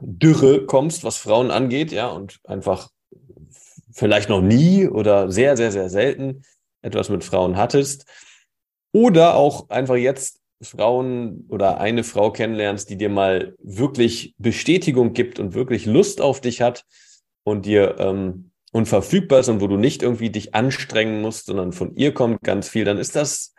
Dürre 0.00 0.66
kommst, 0.66 1.04
was 1.04 1.16
Frauen 1.16 1.50
angeht, 1.50 1.92
ja, 1.92 2.08
und 2.08 2.40
einfach 2.44 2.90
vielleicht 3.92 4.28
noch 4.28 4.40
nie 4.40 4.88
oder 4.88 5.30
sehr, 5.30 5.56
sehr, 5.56 5.72
sehr 5.72 5.90
selten 5.90 6.42
etwas 6.82 7.08
mit 7.08 7.24
Frauen 7.24 7.56
hattest. 7.56 8.06
Oder 8.92 9.34
auch 9.34 9.68
einfach 9.68 9.96
jetzt 9.96 10.40
Frauen 10.62 11.46
oder 11.48 11.80
eine 11.80 12.04
Frau 12.04 12.32
kennenlernst, 12.32 12.88
die 12.90 12.96
dir 12.96 13.10
mal 13.10 13.54
wirklich 13.62 14.34
Bestätigung 14.38 15.12
gibt 15.12 15.38
und 15.38 15.54
wirklich 15.54 15.86
Lust 15.86 16.20
auf 16.20 16.40
dich 16.40 16.60
hat 16.60 16.84
und 17.44 17.66
dir 17.66 17.96
ähm, 17.98 18.50
unverfügbar 18.72 19.40
ist 19.40 19.48
und 19.48 19.60
wo 19.60 19.66
du 19.66 19.76
nicht 19.76 20.02
irgendwie 20.02 20.30
dich 20.30 20.54
anstrengen 20.54 21.20
musst, 21.20 21.46
sondern 21.46 21.72
von 21.72 21.94
ihr 21.96 22.12
kommt 22.12 22.42
ganz 22.42 22.68
viel, 22.68 22.84
dann 22.84 22.98
ist 22.98 23.16
das 23.16 23.54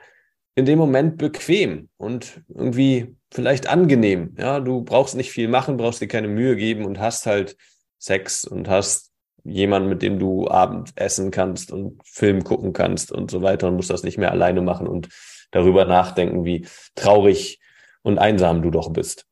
in 0.59 0.65
dem 0.65 0.77
Moment 0.77 1.17
bequem 1.17 1.89
und 1.97 2.41
irgendwie 2.49 3.15
vielleicht 3.31 3.67
angenehm. 3.67 4.35
Ja, 4.37 4.59
du 4.59 4.83
brauchst 4.83 5.15
nicht 5.15 5.31
viel 5.31 5.47
machen, 5.47 5.77
brauchst 5.77 6.01
dir 6.01 6.07
keine 6.07 6.27
Mühe 6.27 6.55
geben 6.55 6.85
und 6.85 6.99
hast 6.99 7.25
halt 7.25 7.55
Sex 7.97 8.45
und 8.45 8.67
hast 8.67 9.11
jemanden, 9.43 9.89
mit 9.89 10.01
dem 10.01 10.19
du 10.19 10.49
Abend 10.49 10.91
essen 10.95 11.31
kannst 11.31 11.71
und 11.71 12.01
Film 12.05 12.43
gucken 12.43 12.73
kannst 12.73 13.11
und 13.11 13.31
so 13.31 13.41
weiter 13.41 13.67
und 13.67 13.75
musst 13.75 13.89
das 13.89 14.03
nicht 14.03 14.17
mehr 14.17 14.31
alleine 14.31 14.61
machen 14.61 14.87
und 14.87 15.09
darüber 15.51 15.85
nachdenken, 15.85 16.45
wie 16.45 16.67
traurig 16.95 17.59
und 18.01 18.19
einsam 18.19 18.61
du 18.61 18.69
doch 18.69 18.91
bist. 18.91 19.25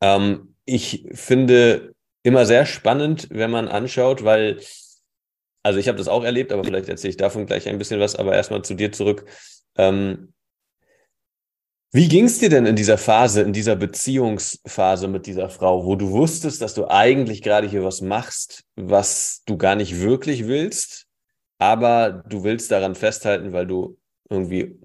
Ähm, 0.00 0.54
ich 0.64 1.06
finde 1.12 1.94
immer 2.22 2.46
sehr 2.46 2.64
spannend, 2.64 3.28
wenn 3.30 3.50
man 3.50 3.68
anschaut, 3.68 4.24
weil, 4.24 4.60
also 5.62 5.78
ich 5.78 5.88
habe 5.88 5.98
das 5.98 6.08
auch 6.08 6.24
erlebt, 6.24 6.52
aber 6.52 6.64
vielleicht 6.64 6.88
erzähle 6.88 7.10
ich 7.10 7.16
davon 7.16 7.46
gleich 7.46 7.68
ein 7.68 7.78
bisschen 7.78 8.00
was, 8.00 8.16
aber 8.16 8.34
erstmal 8.34 8.62
zu 8.62 8.74
dir 8.74 8.92
zurück. 8.92 9.26
Ähm, 9.78 10.32
wie 11.92 12.08
ging 12.08 12.24
es 12.26 12.38
dir 12.38 12.50
denn 12.50 12.66
in 12.66 12.76
dieser 12.76 12.98
Phase, 12.98 13.42
in 13.42 13.52
dieser 13.52 13.74
Beziehungsphase 13.74 15.08
mit 15.08 15.26
dieser 15.26 15.48
Frau, 15.48 15.86
wo 15.86 15.96
du 15.96 16.10
wusstest, 16.10 16.60
dass 16.60 16.74
du 16.74 16.88
eigentlich 16.90 17.40
gerade 17.42 17.66
hier 17.66 17.84
was 17.84 18.02
machst, 18.02 18.64
was 18.74 19.42
du 19.46 19.56
gar 19.56 19.76
nicht 19.76 20.00
wirklich 20.00 20.46
willst, 20.46 21.06
aber 21.58 22.24
du 22.28 22.44
willst 22.44 22.70
daran 22.70 22.94
festhalten, 22.94 23.52
weil 23.52 23.66
du 23.66 23.98
irgendwie 24.28 24.78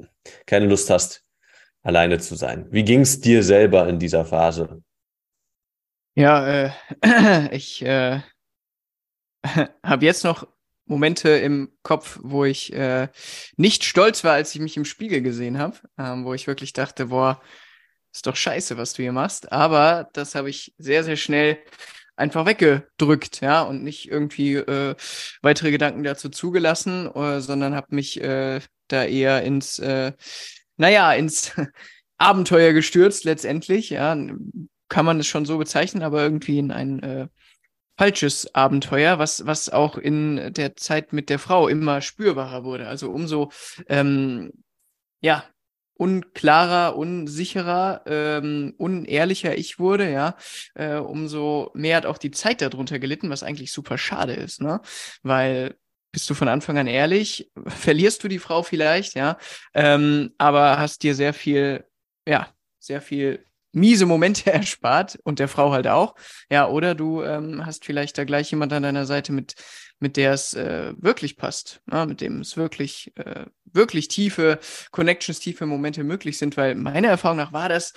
keine 0.45 0.67
Lust 0.67 0.89
hast, 0.89 1.25
alleine 1.81 2.19
zu 2.19 2.35
sein? 2.35 2.67
Wie 2.71 2.83
ging 2.83 3.01
es 3.01 3.19
dir 3.19 3.43
selber 3.43 3.89
in 3.89 3.99
dieser 3.99 4.23
Phase? 4.23 4.81
Ja, 6.15 6.47
äh, 6.47 6.71
ich 7.55 7.81
äh, 7.81 8.21
habe 9.83 10.05
jetzt 10.05 10.23
noch 10.23 10.47
Momente 10.91 11.29
im 11.29 11.71
Kopf, 11.83 12.19
wo 12.21 12.43
ich 12.43 12.73
äh, 12.73 13.07
nicht 13.55 13.85
stolz 13.85 14.25
war, 14.25 14.33
als 14.33 14.53
ich 14.53 14.59
mich 14.59 14.75
im 14.75 14.83
Spiegel 14.83 15.21
gesehen 15.21 15.57
habe, 15.57 15.77
ähm, 15.97 16.25
wo 16.25 16.33
ich 16.33 16.47
wirklich 16.47 16.73
dachte, 16.73 17.07
boah, 17.07 17.41
ist 18.13 18.27
doch 18.27 18.35
scheiße, 18.35 18.75
was 18.75 18.91
du 18.93 19.01
hier 19.01 19.13
machst. 19.13 19.53
Aber 19.53 20.09
das 20.11 20.35
habe 20.35 20.49
ich 20.49 20.75
sehr, 20.77 21.05
sehr 21.05 21.15
schnell 21.15 21.59
einfach 22.17 22.45
weggedrückt, 22.45 23.39
ja, 23.39 23.61
und 23.61 23.83
nicht 23.83 24.11
irgendwie 24.11 24.55
äh, 24.55 24.95
weitere 25.41 25.71
Gedanken 25.71 26.03
dazu 26.03 26.27
zugelassen, 26.27 27.09
äh, 27.15 27.39
sondern 27.39 27.73
habe 27.73 27.95
mich 27.95 28.21
äh, 28.21 28.59
da 28.89 29.05
eher 29.05 29.43
ins, 29.43 29.79
äh, 29.79 30.11
naja, 30.75 31.13
ins 31.13 31.53
Abenteuer 32.17 32.73
gestürzt 32.73 33.23
letztendlich, 33.23 33.91
ja, 33.91 34.13
kann 34.89 35.05
man 35.05 35.21
es 35.21 35.27
schon 35.27 35.45
so 35.45 35.57
bezeichnen, 35.57 36.03
aber 36.03 36.21
irgendwie 36.21 36.59
in 36.59 36.71
ein 36.71 37.01
äh, 37.01 37.27
falsches 38.01 38.55
Abenteuer, 38.55 39.19
was, 39.19 39.45
was 39.45 39.69
auch 39.69 39.95
in 39.95 40.53
der 40.53 40.75
Zeit 40.75 41.13
mit 41.13 41.29
der 41.29 41.37
Frau 41.37 41.67
immer 41.67 42.01
spürbarer 42.01 42.63
wurde. 42.63 42.87
Also 42.87 43.11
umso, 43.11 43.51
ähm, 43.89 44.51
ja, 45.21 45.45
unklarer, 45.93 46.95
unsicherer, 46.97 48.01
ähm, 48.07 48.73
unehrlicher 48.79 49.55
ich 49.55 49.77
wurde, 49.77 50.11
ja, 50.11 50.35
äh, 50.73 50.95
umso 50.95 51.69
mehr 51.75 51.97
hat 51.97 52.07
auch 52.07 52.17
die 52.17 52.31
Zeit 52.31 52.63
darunter 52.63 52.97
gelitten, 52.97 53.29
was 53.29 53.43
eigentlich 53.43 53.71
super 53.71 53.99
schade 53.99 54.33
ist, 54.33 54.61
ne? 54.61 54.81
Weil 55.21 55.75
bist 56.11 56.27
du 56.27 56.33
von 56.33 56.47
Anfang 56.47 56.79
an 56.79 56.87
ehrlich, 56.87 57.51
verlierst 57.67 58.23
du 58.23 58.27
die 58.27 58.39
Frau 58.39 58.63
vielleicht, 58.63 59.13
ja, 59.13 59.37
ähm, 59.75 60.33
aber 60.39 60.79
hast 60.79 61.03
dir 61.03 61.13
sehr 61.13 61.35
viel, 61.35 61.85
ja, 62.27 62.47
sehr 62.79 62.99
viel 62.99 63.45
miese 63.71 64.05
Momente 64.05 64.51
erspart 64.53 65.19
und 65.23 65.39
der 65.39 65.47
Frau 65.47 65.71
halt 65.71 65.87
auch. 65.87 66.15
Ja, 66.49 66.67
oder 66.67 66.95
du 66.95 67.23
ähm, 67.23 67.65
hast 67.65 67.85
vielleicht 67.85 68.17
da 68.17 68.23
gleich 68.23 68.51
jemand 68.51 68.73
an 68.73 68.83
deiner 68.83 69.05
Seite, 69.05 69.31
mit, 69.31 69.55
mit 69.99 70.17
der 70.17 70.33
es 70.33 70.53
äh, 70.53 70.93
wirklich 70.97 71.37
passt, 71.37 71.81
ne? 71.85 72.05
mit 72.05 72.21
dem 72.21 72.41
es 72.41 72.57
wirklich, 72.57 73.11
äh, 73.15 73.45
wirklich 73.65 74.07
tiefe 74.07 74.59
Connections, 74.91 75.39
tiefe 75.39 75.65
Momente 75.65 76.03
möglich 76.03 76.37
sind, 76.37 76.57
weil 76.57 76.75
meiner 76.75 77.09
Erfahrung 77.09 77.37
nach 77.37 77.53
war 77.53 77.69
das 77.69 77.93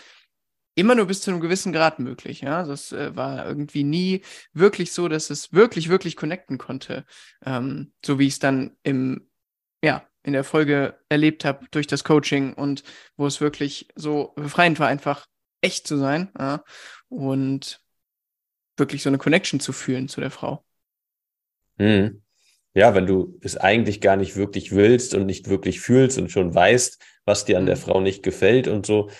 immer 0.77 0.95
nur 0.95 1.07
bis 1.07 1.21
zu 1.21 1.31
einem 1.31 1.41
gewissen 1.41 1.73
Grad 1.73 1.99
möglich. 1.99 2.41
Ja, 2.41 2.65
das 2.65 2.93
äh, 2.93 3.15
war 3.17 3.47
irgendwie 3.47 3.85
nie 3.85 4.23
wirklich 4.53 4.93
so, 4.93 5.09
dass 5.09 5.31
es 5.31 5.53
wirklich, 5.53 5.89
wirklich 5.89 6.17
connecten 6.17 6.59
konnte, 6.59 7.05
ähm, 7.45 7.93
so 8.05 8.19
wie 8.19 8.27
ich 8.27 8.35
es 8.35 8.39
dann 8.39 8.77
im, 8.83 9.29
ja, 9.83 10.07
in 10.23 10.33
der 10.33 10.45
Folge 10.45 10.99
erlebt 11.09 11.45
habe 11.45 11.67
durch 11.71 11.87
das 11.87 12.03
Coaching 12.03 12.55
und 12.55 12.83
wo 13.17 13.27
es 13.27 13.41
wirklich 13.41 13.89
so 13.95 14.33
befreiend 14.37 14.81
war, 14.81 14.89
einfach 14.89 15.27
echt 15.65 15.87
zu 15.87 15.97
sein 15.97 16.31
ja, 16.39 16.63
und 17.09 17.81
wirklich 18.77 19.03
so 19.03 19.11
eine 19.11 19.19
Connection 19.19 19.61
zu 19.61 19.73
fühlen 19.73 20.09
zu 20.09 20.21
der 20.21 20.31
Frau. 20.31 20.65
Mhm. 21.79 22.23
Ja, 22.75 22.95
wenn 22.95 23.07
du 23.07 23.39
es 23.41 23.57
eigentlich 23.57 24.01
gar 24.01 24.17
nicht 24.17 24.37
wirklich 24.37 24.73
willst 24.73 25.15
und 25.15 25.27
nicht 25.27 25.49
wirklich 25.49 25.81
fühlst 25.81 26.19
und 26.19 26.31
schon 26.31 26.55
weißt, 26.55 27.01
was 27.25 27.45
dir 27.45 27.59
an 27.59 27.67
der 27.67 27.77
mhm. 27.77 27.81
Frau 27.81 28.01
nicht 28.01 28.23
gefällt 28.23 28.69
und 28.69 28.85
so, 28.85 29.11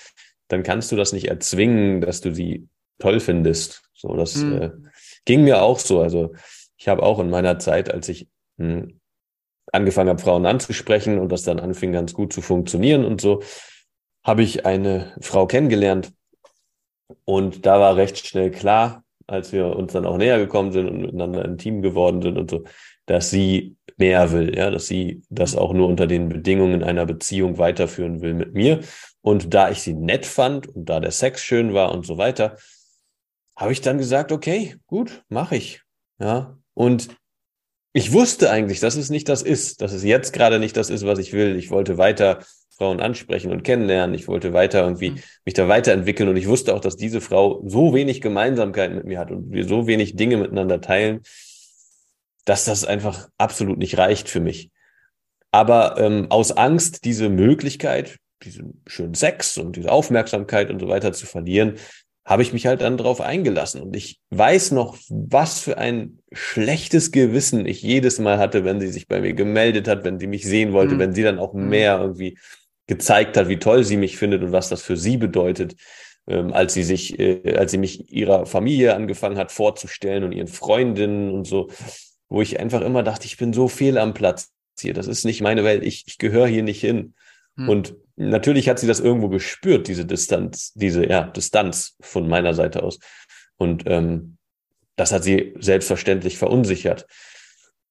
dann 0.49 0.63
kannst 0.63 0.93
du 0.93 0.97
das 0.97 1.13
nicht 1.13 1.29
erzwingen, 1.29 2.01
dass 2.01 2.21
du 2.21 2.35
sie 2.35 2.69
toll 2.99 3.21
findest. 3.21 3.83
So, 3.95 4.15
das 4.17 4.37
mhm. 4.37 4.61
äh, 4.61 4.71
ging 5.25 5.45
mir 5.45 5.63
auch 5.63 5.79
so. 5.79 6.01
Also 6.01 6.35
ich 6.77 6.89
habe 6.89 7.03
auch 7.03 7.21
in 7.21 7.31
meiner 7.31 7.59
Zeit, 7.59 7.93
als 7.93 8.09
ich 8.09 8.29
mh, 8.57 8.83
hm, 8.83 9.01
angefangen 9.73 10.11
habe, 10.11 10.23
Frauen 10.23 10.47
anzusprechen 10.47 11.19
und 11.19 11.31
das 11.31 11.43
dann 11.43 11.59
anfing 11.59 11.93
ganz 11.93 12.13
gut 12.13 12.33
zu 12.33 12.43
funktionieren 12.43 13.05
und 13.05 13.21
so, 13.21 13.43
habe 14.25 14.43
ich 14.43 14.67
eine 14.67 15.17
Frau 15.21 15.47
kennengelernt 15.47 16.13
und 17.25 17.67
da 17.67 17.81
war 17.81 17.97
recht 17.97 18.27
schnell 18.27 18.51
klar, 18.51 19.05
als 19.27 19.53
wir 19.53 19.77
uns 19.77 19.93
dann 19.93 20.07
auch 20.07 20.19
näher 20.19 20.39
gekommen 20.39 20.73
sind 20.73 20.89
und 20.89 21.01
miteinander 21.01 21.45
ein 21.45 21.59
Team 21.59 21.83
geworden 21.83 22.23
sind 22.23 22.37
und 22.37 22.51
so, 22.51 22.65
dass 23.07 23.31
sie 23.31 23.77
mehr 23.97 24.33
will, 24.33 24.57
ja, 24.57 24.71
dass 24.71 24.87
sie 24.87 25.23
das 25.31 25.57
auch 25.57 25.73
nur 25.73 25.89
unter 25.89 26.07
den 26.07 26.29
Bedingungen 26.29 26.83
einer 26.83 27.07
Beziehung 27.07 27.59
weiterführen 27.59 28.23
will 28.23 28.35
mit 28.35 28.55
mir. 28.55 28.81
Und 29.21 29.55
da 29.55 29.71
ich 29.71 29.83
sie 29.83 29.95
nett 29.95 30.27
fand 30.27 30.67
und 30.67 30.89
da 30.89 31.01
der 31.01 31.11
Sex 31.11 31.43
schön 31.43 31.75
war 31.75 31.93
und 31.93 32.05
so 32.07 32.19
weiter, 32.19 32.57
habe 33.57 33.73
ich 33.73 33.81
dann 33.81 33.99
gesagt, 33.99 34.33
okay, 34.33 34.77
gut, 34.87 35.23
mache 35.29 35.57
ich. 35.57 35.83
Ja. 36.19 36.59
Und 36.75 37.09
ich 37.93 38.13
wusste 38.13 38.51
eigentlich, 38.51 38.81
dass 38.81 38.97
es 38.97 39.11
nicht 39.11 39.29
das 39.29 39.43
ist, 39.43 39.81
dass 39.81 39.93
es 39.93 40.03
jetzt 40.03 40.33
gerade 40.33 40.59
nicht 40.59 40.77
das 40.77 40.91
ist, 40.91 41.07
was 41.07 41.21
ich 41.21 41.33
will. 41.33 41.57
Ich 41.57 41.71
wollte 41.71 41.97
weiter 41.97 42.41
Frauen 42.77 43.01
ansprechen 43.01 43.53
und 43.53 43.63
kennenlernen. 43.63 44.15
Ich 44.15 44.29
wollte 44.29 44.53
weiter 44.53 44.83
irgendwie 44.83 45.11
mhm. 45.11 45.21
mich 45.45 45.55
da 45.55 45.69
weiterentwickeln 45.69 46.29
und 46.29 46.37
ich 46.37 46.49
wusste 46.49 46.75
auch, 46.75 46.81
dass 46.81 46.97
diese 46.97 47.21
Frau 47.21 47.63
so 47.67 47.95
wenig 47.95 48.21
Gemeinsamkeiten 48.21 48.97
mit 48.97 49.07
mir 49.07 49.19
hat 49.19 49.31
und 49.31 49.53
wir 49.53 49.67
so 49.67 49.87
wenig 49.87 50.17
Dinge 50.17 50.37
miteinander 50.37 50.81
teilen, 50.81 51.21
dass 52.45 52.65
das 52.65 52.85
einfach 52.85 53.29
absolut 53.39 53.79
nicht 53.79 53.97
reicht 53.99 54.29
für 54.29 54.41
mich. 54.41 54.71
Aber 55.51 55.99
ähm, 55.99 56.27
aus 56.31 56.53
Angst, 56.53 57.05
diese 57.05 57.29
Möglichkeit, 57.29 58.19
diesen 58.43 58.83
schönen 58.87 59.15
Sex 59.15 59.57
und 59.57 59.77
diese 59.77 59.91
Aufmerksamkeit 59.91 60.71
und 60.71 60.81
so 60.81 60.89
weiter 60.89 61.13
zu 61.13 61.27
verlieren, 61.27 61.77
habe 62.27 62.43
ich 62.43 62.53
mich 62.53 62.67
halt 62.67 62.81
dann 62.81 62.97
drauf 62.97 63.21
eingelassen. 63.21 63.83
Und 63.83 63.95
ich 63.95 64.19
weiß 64.31 64.71
noch, 64.73 64.97
was 65.09 65.61
für 65.61 65.77
ein 65.77 66.21
schlechtes 66.33 67.13
Gewissen 67.13 67.67
ich 67.67 67.83
jedes 67.83 68.19
Mal 68.19 68.39
hatte, 68.39 68.65
wenn 68.65 68.81
sie 68.81 68.89
sich 68.89 69.09
bei 69.09 69.21
mir 69.21 69.35
gemeldet 69.35 69.89
hat, 69.89 70.05
wenn 70.05 70.19
sie 70.19 70.27
mich 70.27 70.45
sehen 70.45 70.73
wollte, 70.73 70.95
mhm. 70.95 70.99
wenn 71.01 71.15
sie 71.15 71.23
dann 71.23 71.39
auch 71.39 71.53
mhm. 71.53 71.69
mehr 71.69 71.99
irgendwie 72.01 72.39
gezeigt 72.87 73.37
hat, 73.37 73.49
wie 73.49 73.59
toll 73.59 73.85
sie 73.85 73.97
mich 73.97 74.17
findet 74.17 74.43
und 74.43 74.53
was 74.53 74.69
das 74.69 74.83
für 74.83 74.97
sie 74.97 75.17
bedeutet, 75.17 75.77
ähm, 76.27 76.53
als 76.53 76.75
sie 76.75 76.83
sich, 76.83 77.19
äh, 77.19 77.57
als 77.57 77.71
sie 77.71 77.79
mich 77.79 78.13
ihrer 78.13 78.47
Familie 78.47 78.95
angefangen 78.95 79.39
hat 79.39 79.53
vorzustellen 79.53 80.25
und 80.25 80.33
ihren 80.33 80.49
Freundinnen 80.49 81.31
und 81.31 81.47
so, 81.47 81.71
wo 82.29 82.43
ich 82.43 82.61
einfach 82.61 82.81
immer 82.81 83.03
dachte, 83.03 83.27
ich 83.27 83.37
bin 83.37 83.53
so 83.53 83.69
fehl 83.69 83.99
am 83.99 84.15
Platz 84.15 84.51
hier, 84.81 84.95
das 84.95 85.07
ist 85.07 85.25
nicht 85.25 85.41
meine 85.41 85.65
Welt, 85.65 85.85
ich, 85.85 86.05
ich 86.07 86.19
gehöre 86.19 86.47
hier 86.47 86.63
nicht 86.63 86.81
hin. 86.81 87.15
Mhm. 87.57 87.69
Und 87.69 87.95
natürlich 88.17 88.69
hat 88.69 88.79
sie 88.79 88.87
das 88.87 89.01
irgendwo 89.01 89.29
gespürt, 89.29 89.89
diese 89.89 90.05
Distanz, 90.05 90.73
diese 90.75 91.07
ja, 91.07 91.25
Distanz 91.25 91.97
von 92.01 92.29
meiner 92.29 92.55
Seite 92.55 92.83
aus. 92.83 92.99
Und 93.57 93.85
ähm, 93.87 94.37
das 94.97 95.13
hat 95.13 95.25
sie 95.25 95.55
selbstverständlich 95.59 96.39
verunsichert. 96.39 97.07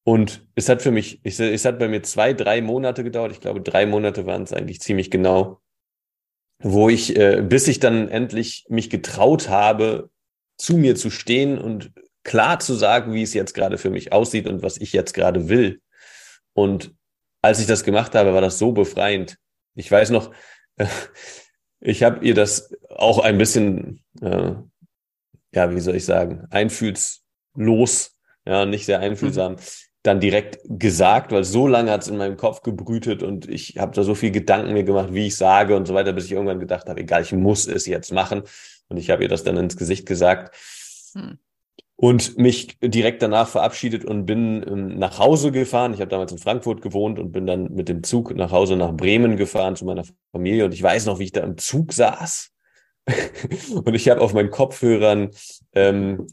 Und 0.03 0.45
es 0.55 0.67
hat 0.67 0.81
für 0.81 0.91
mich, 0.91 1.21
es, 1.23 1.39
es 1.39 1.65
hat 1.65 1.79
bei 1.79 1.87
mir 1.87 2.03
zwei, 2.03 2.33
drei 2.33 2.61
Monate 2.61 3.03
gedauert. 3.03 3.31
Ich 3.31 3.39
glaube, 3.39 3.61
drei 3.61 3.85
Monate 3.85 4.25
waren 4.25 4.43
es 4.43 4.51
eigentlich 4.51 4.81
ziemlich 4.81 5.09
genau, 5.09 5.61
wo 6.59 6.89
ich, 6.89 7.15
äh, 7.15 7.41
bis 7.41 7.67
ich 7.67 7.79
dann 7.79 8.09
endlich 8.09 8.65
mich 8.69 8.89
getraut 8.89 9.47
habe, 9.49 10.09
zu 10.57 10.77
mir 10.77 10.95
zu 10.95 11.09
stehen 11.09 11.57
und 11.57 11.91
klar 12.23 12.59
zu 12.59 12.73
sagen, 12.73 13.13
wie 13.13 13.23
es 13.23 13.33
jetzt 13.33 13.53
gerade 13.53 13.77
für 13.77 13.89
mich 13.89 14.11
aussieht 14.11 14.47
und 14.47 14.61
was 14.61 14.77
ich 14.77 14.93
jetzt 14.93 15.13
gerade 15.13 15.47
will. 15.49 15.81
Und 16.53 16.93
als 17.41 17.59
ich 17.59 17.67
das 17.67 17.83
gemacht 17.83 18.13
habe, 18.13 18.33
war 18.33 18.41
das 18.41 18.59
so 18.59 18.71
befreiend. 18.73 19.37
Ich 19.75 19.89
weiß 19.89 20.09
noch, 20.09 20.31
ich 21.79 22.03
habe 22.03 22.25
ihr 22.25 22.33
das 22.33 22.73
auch 22.89 23.19
ein 23.19 23.37
bisschen, 23.37 24.03
äh, 24.21 24.53
ja, 25.53 25.73
wie 25.73 25.79
soll 25.79 25.95
ich 25.95 26.05
sagen, 26.05 26.45
einfühlslos, 26.49 28.17
ja, 28.45 28.65
nicht 28.65 28.85
sehr 28.85 28.99
einfühlsam, 28.99 29.53
mhm 29.53 29.59
dann 30.03 30.19
direkt 30.19 30.59
gesagt, 30.67 31.31
weil 31.31 31.45
so 31.45 31.65
lange 31.65 31.89
hat 31.89 32.01
es 32.01 32.09
in 32.09 32.17
meinem 32.17 32.35
Kopf 32.35 32.61
gebrütet 32.61 33.23
und 33.23 33.49
ich 33.49 33.77
habe 33.77 33.95
da 33.95 34.03
so 34.03 34.15
viel 34.15 34.31
Gedanken 34.31 34.73
mir 34.73 34.83
gemacht, 34.83 35.13
wie 35.13 35.27
ich 35.27 35.37
sage 35.37 35.77
und 35.77 35.87
so 35.87 35.93
weiter, 35.93 36.11
bis 36.11 36.25
ich 36.25 36.33
irgendwann 36.33 36.59
gedacht 36.59 36.89
habe, 36.89 36.99
egal, 36.99 37.21
ich 37.21 37.31
muss 37.31 37.67
es 37.67 37.87
jetzt 37.87 38.11
machen. 38.11 38.43
Und 38.89 38.97
ich 38.97 39.09
habe 39.09 39.23
ihr 39.23 39.29
das 39.29 39.43
dann 39.43 39.55
ins 39.55 39.77
Gesicht 39.77 40.05
gesagt 40.05 40.53
hm. 41.13 41.39
und 41.95 42.37
mich 42.37 42.77
direkt 42.81 43.21
danach 43.21 43.47
verabschiedet 43.47 44.03
und 44.03 44.25
bin 44.25 44.63
ähm, 44.67 44.99
nach 44.99 45.19
Hause 45.19 45.53
gefahren. 45.53 45.93
Ich 45.93 46.01
habe 46.01 46.09
damals 46.09 46.33
in 46.33 46.37
Frankfurt 46.37 46.81
gewohnt 46.81 47.17
und 47.17 47.31
bin 47.31 47.47
dann 47.47 47.73
mit 47.73 47.87
dem 47.87 48.03
Zug 48.03 48.35
nach 48.35 48.51
Hause 48.51 48.75
nach 48.75 48.91
Bremen 48.91 49.37
gefahren 49.37 49.77
zu 49.77 49.85
meiner 49.85 50.03
Familie. 50.33 50.65
Und 50.65 50.73
ich 50.73 50.83
weiß 50.83 51.05
noch, 51.05 51.19
wie 51.19 51.23
ich 51.23 51.31
da 51.31 51.41
im 51.41 51.57
Zug 51.57 51.93
saß. 51.93 52.51
und 53.73 53.93
ich 53.93 54.09
habe 54.09 54.19
auf 54.19 54.33
meinen 54.33 54.51
Kopfhörern, 54.51 55.29
ähm, 55.73 56.27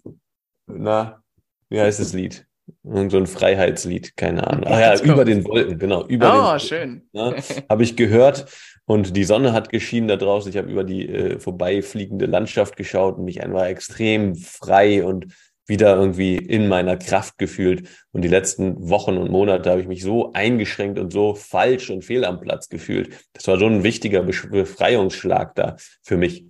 na, 0.67 1.23
wie 1.69 1.81
heißt 1.81 2.01
das 2.01 2.13
Lied? 2.13 2.50
Irgend 2.85 3.13
so 3.13 3.19
ein 3.19 3.27
Freiheitslied, 3.27 4.17
keine 4.17 4.47
Ahnung. 4.47 4.65
Ach 4.67 4.79
ja, 4.79 5.01
über 5.01 5.25
den 5.25 5.45
Wolken, 5.45 5.79
genau. 5.79 6.07
Über 6.07 6.53
oh, 6.53 6.53
den 6.53 6.61
schön. 6.61 7.09
Ja, 7.13 7.35
habe 7.69 7.83
ich 7.83 7.97
gehört 7.97 8.47
und 8.85 9.17
die 9.17 9.25
Sonne 9.25 9.53
hat 9.53 9.69
geschienen 9.71 10.09
da 10.09 10.17
draußen. 10.17 10.51
Ich 10.51 10.57
habe 10.57 10.71
über 10.71 10.85
die 10.85 11.09
äh, 11.09 11.39
vorbeifliegende 11.39 12.27
Landschaft 12.27 12.77
geschaut 12.77 13.19
und 13.19 13.25
mich 13.25 13.43
einfach 13.43 13.67
extrem 13.67 14.35
frei 14.35 15.05
und 15.05 15.27
wieder 15.71 15.97
irgendwie 15.97 16.37
in 16.37 16.67
meiner 16.69 16.97
Kraft 16.97 17.39
gefühlt. 17.39 17.89
Und 18.13 18.23
die 18.23 18.29
letzten 18.29 18.91
Wochen 18.91 19.17
und 19.17 19.31
Monate 19.31 19.71
habe 19.71 19.81
ich 19.81 19.87
mich 19.87 20.03
so 20.03 20.33
eingeschränkt 20.33 20.99
und 20.99 21.13
so 21.13 21.35
falsch 21.35 21.91
und 21.91 22.05
fehl 22.05 22.25
am 22.25 22.41
Platz 22.41 22.69
gefühlt. 22.69 23.15
Das 23.33 23.47
war 23.47 23.59
so 23.59 23.67
ein 23.67 23.85
wichtiger 23.85 24.23
Befreiungsschlag 24.23 25.55
da 25.55 25.77
für 26.03 26.17
mich. 26.17 26.47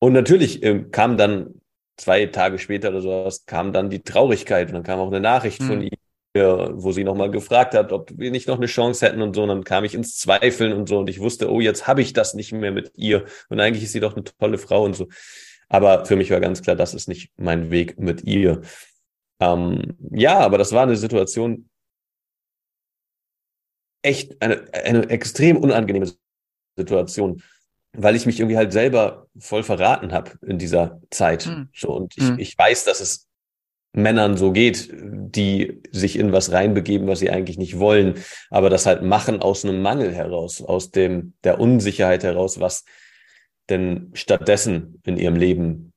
Und 0.00 0.12
natürlich 0.12 0.62
äh, 0.62 0.84
kam 0.90 1.16
dann 1.16 1.60
zwei 2.00 2.26
Tage 2.26 2.58
später 2.58 2.90
oder 2.90 3.02
sowas 3.02 3.44
kam 3.46 3.72
dann 3.72 3.90
die 3.90 4.02
Traurigkeit 4.02 4.68
und 4.68 4.74
dann 4.74 4.82
kam 4.82 4.98
auch 4.98 5.08
eine 5.08 5.20
Nachricht 5.20 5.60
mhm. 5.60 5.66
von 5.66 5.80
hm. 5.82 5.88
ihr, 6.34 6.70
wo 6.74 6.92
sie 6.92 7.04
nochmal 7.04 7.30
gefragt 7.30 7.74
hat, 7.74 7.92
ob 7.92 8.10
wir 8.16 8.30
nicht 8.30 8.48
noch 8.48 8.56
eine 8.56 8.66
Chance 8.66 9.06
hätten 9.06 9.22
und 9.22 9.34
so. 9.34 9.42
Und 9.42 9.48
dann 9.48 9.64
kam 9.64 9.84
ich 9.84 9.94
ins 9.94 10.16
Zweifeln 10.16 10.72
und 10.72 10.88
so 10.88 10.98
und 10.98 11.10
ich 11.10 11.20
wusste, 11.20 11.50
oh, 11.50 11.60
jetzt 11.60 11.86
habe 11.86 12.02
ich 12.02 12.12
das 12.12 12.34
nicht 12.34 12.52
mehr 12.52 12.72
mit 12.72 12.92
ihr. 12.96 13.26
Und 13.48 13.60
eigentlich 13.60 13.84
ist 13.84 13.92
sie 13.92 14.00
doch 14.00 14.14
eine 14.14 14.24
tolle 14.24 14.58
Frau 14.58 14.84
und 14.84 14.94
so. 14.94 15.08
Aber 15.68 16.04
für 16.06 16.16
mich 16.16 16.30
war 16.30 16.40
ganz 16.40 16.62
klar, 16.62 16.74
das 16.74 16.94
ist 16.94 17.08
nicht 17.08 17.32
mein 17.36 17.70
Weg 17.70 17.98
mit 17.98 18.24
ihr. 18.24 18.62
Ähm, 19.40 19.96
ja, 20.10 20.38
aber 20.40 20.58
das 20.58 20.72
war 20.72 20.82
eine 20.82 20.96
Situation, 20.96 21.68
echt 24.02 24.40
eine, 24.42 24.64
eine 24.72 25.08
extrem 25.10 25.56
unangenehme 25.56 26.10
Situation 26.76 27.42
weil 27.92 28.16
ich 28.16 28.26
mich 28.26 28.38
irgendwie 28.38 28.56
halt 28.56 28.72
selber 28.72 29.26
voll 29.38 29.62
verraten 29.62 30.12
habe 30.12 30.32
in 30.46 30.58
dieser 30.58 31.00
Zeit. 31.10 31.46
Mhm. 31.46 31.68
So, 31.74 31.90
und 31.90 32.16
ich, 32.16 32.30
mhm. 32.30 32.38
ich 32.38 32.56
weiß, 32.56 32.84
dass 32.84 33.00
es 33.00 33.28
Männern 33.92 34.36
so 34.36 34.52
geht, 34.52 34.88
die 34.92 35.82
sich 35.90 36.16
in 36.16 36.32
was 36.32 36.52
reinbegeben, 36.52 37.08
was 37.08 37.18
sie 37.18 37.30
eigentlich 37.30 37.58
nicht 37.58 37.78
wollen, 37.78 38.22
aber 38.48 38.70
das 38.70 38.86
halt 38.86 39.02
machen 39.02 39.42
aus 39.42 39.64
einem 39.64 39.82
Mangel 39.82 40.14
heraus, 40.14 40.62
aus 40.62 40.92
dem, 40.92 41.34
der 41.42 41.58
Unsicherheit 41.58 42.22
heraus, 42.22 42.60
was 42.60 42.84
denn 43.68 44.10
stattdessen 44.14 45.00
in 45.04 45.16
ihrem 45.16 45.36
Leben, 45.36 45.92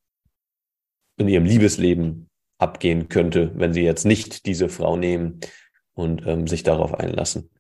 in 1.18 1.28
ihrem 1.28 1.46
Liebesleben 1.46 2.30
abgehen 2.58 3.10
könnte, 3.10 3.52
wenn 3.56 3.74
sie 3.74 3.84
jetzt 3.84 4.06
nicht 4.06 4.48
diese 4.48 4.70
Frau 4.70 4.98
nehmen 4.98 5.40
und 5.94 6.26
ähm, 6.26 6.48
sich 6.48 6.64
darauf 6.64 6.96
einlassen. 6.96 7.52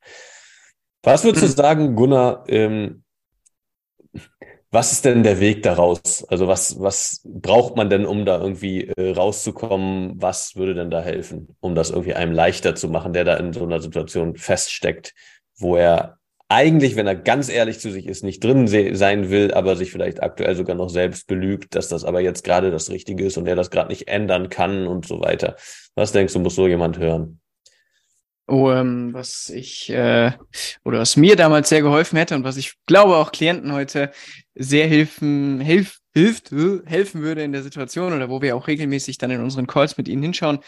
Was 1.04 1.24
würdest 1.24 1.44
du 1.44 1.48
hm. 1.48 1.56
sagen, 1.56 1.96
Gunnar, 1.96 2.46
ähm, 2.48 3.03
was 4.74 4.92
ist 4.92 5.06
denn 5.06 5.22
der 5.22 5.40
Weg 5.40 5.62
daraus? 5.62 6.24
Also 6.30 6.48
was, 6.48 6.80
was 6.80 7.22
braucht 7.24 7.76
man 7.76 7.92
denn, 7.92 8.08
um 8.08 8.26
da 8.26 8.42
irgendwie 8.42 8.88
äh, 8.88 9.12
rauszukommen? 9.12 10.20
Was 10.20 10.56
würde 10.56 10.74
denn 10.74 10.90
da 10.90 11.00
helfen, 11.00 11.56
um 11.60 11.76
das 11.76 11.92
irgendwie 11.92 12.16
einem 12.16 12.32
leichter 12.32 12.74
zu 12.74 12.90
machen, 12.90 13.14
der 13.14 13.24
da 13.24 13.36
in 13.36 13.54
so 13.54 13.64
einer 13.64 13.80
Situation 13.80 14.36
feststeckt, 14.36 15.14
wo 15.58 15.76
er 15.76 16.18
eigentlich, 16.50 16.96
wenn 16.96 17.06
er 17.06 17.16
ganz 17.16 17.50
ehrlich 17.50 17.80
zu 17.80 17.92
sich 17.92 18.08
ist, 18.08 18.24
nicht 18.24 18.44
drin 18.44 18.68
sein 18.68 19.30
will, 19.30 19.54
aber 19.54 19.76
sich 19.76 19.92
vielleicht 19.92 20.24
aktuell 20.24 20.56
sogar 20.56 20.76
noch 20.76 20.90
selbst 20.90 21.28
belügt, 21.28 21.76
dass 21.76 21.88
das 21.88 22.04
aber 22.04 22.22
jetzt 22.22 22.44
gerade 22.44 22.72
das 22.72 22.90
Richtige 22.90 23.26
ist 23.26 23.38
und 23.38 23.48
er 23.48 23.56
das 23.56 23.70
gerade 23.70 23.90
nicht 23.90 24.08
ändern 24.08 24.50
kann 24.50 24.88
und 24.88 25.06
so 25.06 25.20
weiter. 25.20 25.56
Was 25.94 26.12
denkst 26.14 26.34
du, 26.34 26.40
muss 26.40 26.56
so 26.56 26.68
jemand 26.68 26.98
hören? 26.98 27.40
Oh, 28.46 28.70
ähm, 28.72 29.14
was 29.14 29.50
ich 29.50 29.90
äh, 29.90 30.32
oder 30.84 31.00
was 31.00 31.16
mir 31.16 31.38
damals 31.38 31.70
sehr 31.70 31.82
geholfen 31.82 32.18
hätte 32.18 32.36
und 32.36 32.44
was 32.44 32.58
ich 32.58 32.74
glaube 32.86 33.16
auch 33.16 33.32
Klienten 33.32 33.72
heute 33.72 34.12
sehr 34.54 34.86
helfen, 34.88 35.62
hilf, 35.62 36.00
hilft, 36.14 36.52
äh, 36.52 36.82
helfen 36.86 37.22
würde 37.22 37.42
in 37.42 37.54
der 37.54 37.64
Situation 37.64 38.12
oder 38.12 38.30
wo 38.30 38.42
wir 38.42 38.58
auch 38.58 38.68
regelmäßig 38.68 39.18
dann 39.18 39.32
in 39.32 39.42
unseren 39.42 39.66
Calls 39.66 39.98
mit 39.98 40.10
ihnen 40.10 40.24
hinschauen, 40.24 40.60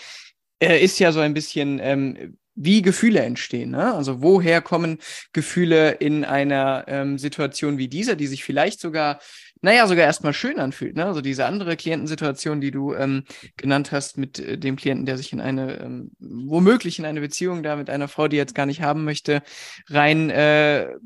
äh, 0.59 0.79
ist 0.81 0.99
ja 0.99 1.11
so 1.11 1.19
ein 1.19 1.33
bisschen, 1.33 1.79
ähm, 1.81 2.37
wie 2.55 2.81
Gefühle 2.81 3.19
entstehen. 3.19 3.71
Ne? 3.71 3.93
Also 3.93 4.21
woher 4.21 4.61
kommen 4.61 4.99
Gefühle 5.33 5.91
in 5.91 6.23
einer 6.23 6.85
ähm, 6.87 7.17
Situation 7.17 7.77
wie 7.77 7.89
dieser, 7.89 8.15
die 8.15 8.27
sich 8.27 8.45
vielleicht 8.45 8.79
sogar, 8.79 9.19
naja, 9.65 9.87
sogar 9.87 10.05
erstmal 10.05 10.33
schön 10.33 10.59
anfühlt. 10.59 10.95
Ne? 10.95 11.05
Also 11.05 11.21
diese 11.21 11.45
andere 11.45 11.75
Klientensituation, 11.75 12.61
die 12.61 12.69
du 12.69 12.93
ähm, 12.93 13.23
genannt 13.57 13.91
hast 13.91 14.15
mit 14.17 14.37
äh, 14.37 14.59
dem 14.59 14.75
Klienten, 14.75 15.07
der 15.07 15.17
sich 15.17 15.33
in 15.33 15.41
eine, 15.41 15.79
ähm, 15.79 16.11
womöglich 16.19 16.99
in 16.99 17.05
eine 17.05 17.19
Beziehung 17.19 17.63
da 17.63 17.75
mit 17.75 17.89
einer 17.89 18.07
Frau, 18.07 18.27
die 18.27 18.37
jetzt 18.37 18.53
gar 18.53 18.67
nicht 18.67 18.83
haben 18.83 19.03
möchte, 19.03 19.41
rein 19.89 20.29
äh, 20.29 20.83
äh 20.83 20.97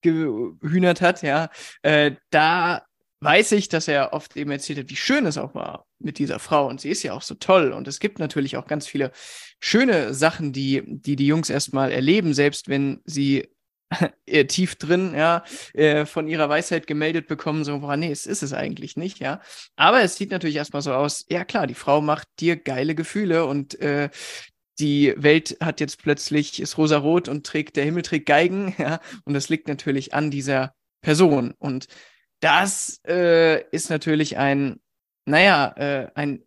gehühnert 0.00 1.00
hat, 1.00 1.22
ja, 1.22 1.50
äh, 1.82 2.12
da 2.30 2.82
weiß 3.20 3.50
ich, 3.52 3.68
dass 3.68 3.88
er 3.88 4.12
oft 4.12 4.36
eben 4.36 4.52
erzählt 4.52 4.78
hat, 4.78 4.90
wie 4.90 4.96
schön 4.96 5.26
es 5.26 5.38
auch 5.38 5.54
war 5.54 5.86
mit 5.98 6.18
dieser 6.18 6.38
Frau. 6.38 6.68
Und 6.68 6.80
sie 6.80 6.90
ist 6.90 7.02
ja 7.02 7.14
auch 7.14 7.22
so 7.22 7.34
toll. 7.34 7.72
Und 7.72 7.88
es 7.88 7.98
gibt 7.98 8.20
natürlich 8.20 8.56
auch 8.56 8.68
ganz 8.68 8.86
viele 8.86 9.10
schöne 9.58 10.14
Sachen, 10.14 10.52
die 10.52 10.84
die, 10.86 11.16
die 11.16 11.26
Jungs 11.26 11.50
erstmal 11.50 11.90
erleben, 11.90 12.32
selbst 12.32 12.68
wenn 12.68 13.00
sie 13.04 13.48
tief 14.48 14.76
drin, 14.76 15.14
ja, 15.14 15.44
äh, 15.74 16.04
von 16.04 16.28
ihrer 16.28 16.48
Weisheit 16.48 16.86
gemeldet 16.86 17.26
bekommen, 17.26 17.64
so, 17.64 17.80
boah, 17.80 17.96
nee, 17.96 18.10
es 18.10 18.26
ist 18.26 18.42
es 18.42 18.52
eigentlich 18.52 18.96
nicht, 18.96 19.18
ja. 19.18 19.40
Aber 19.76 20.02
es 20.02 20.16
sieht 20.16 20.30
natürlich 20.30 20.56
erstmal 20.56 20.82
so 20.82 20.92
aus, 20.92 21.24
ja 21.28 21.44
klar, 21.44 21.66
die 21.66 21.74
Frau 21.74 22.00
macht 22.00 22.28
dir 22.40 22.56
geile 22.56 22.94
Gefühle 22.94 23.46
und 23.46 23.80
äh, 23.80 24.10
die 24.78 25.14
Welt 25.16 25.56
hat 25.60 25.80
jetzt 25.80 26.02
plötzlich, 26.02 26.60
ist 26.60 26.78
rosarot 26.78 27.28
und 27.28 27.46
trägt, 27.46 27.76
der 27.76 27.84
Himmel 27.84 28.02
trägt 28.02 28.26
Geigen, 28.26 28.74
ja, 28.78 29.00
und 29.24 29.34
das 29.34 29.48
liegt 29.48 29.68
natürlich 29.68 30.14
an 30.14 30.30
dieser 30.30 30.74
Person. 31.00 31.54
Und 31.58 31.86
das 32.40 33.00
äh, 33.06 33.64
ist 33.70 33.90
natürlich 33.90 34.36
ein, 34.36 34.80
naja, 35.24 35.74
äh, 35.76 36.10
ein 36.14 36.44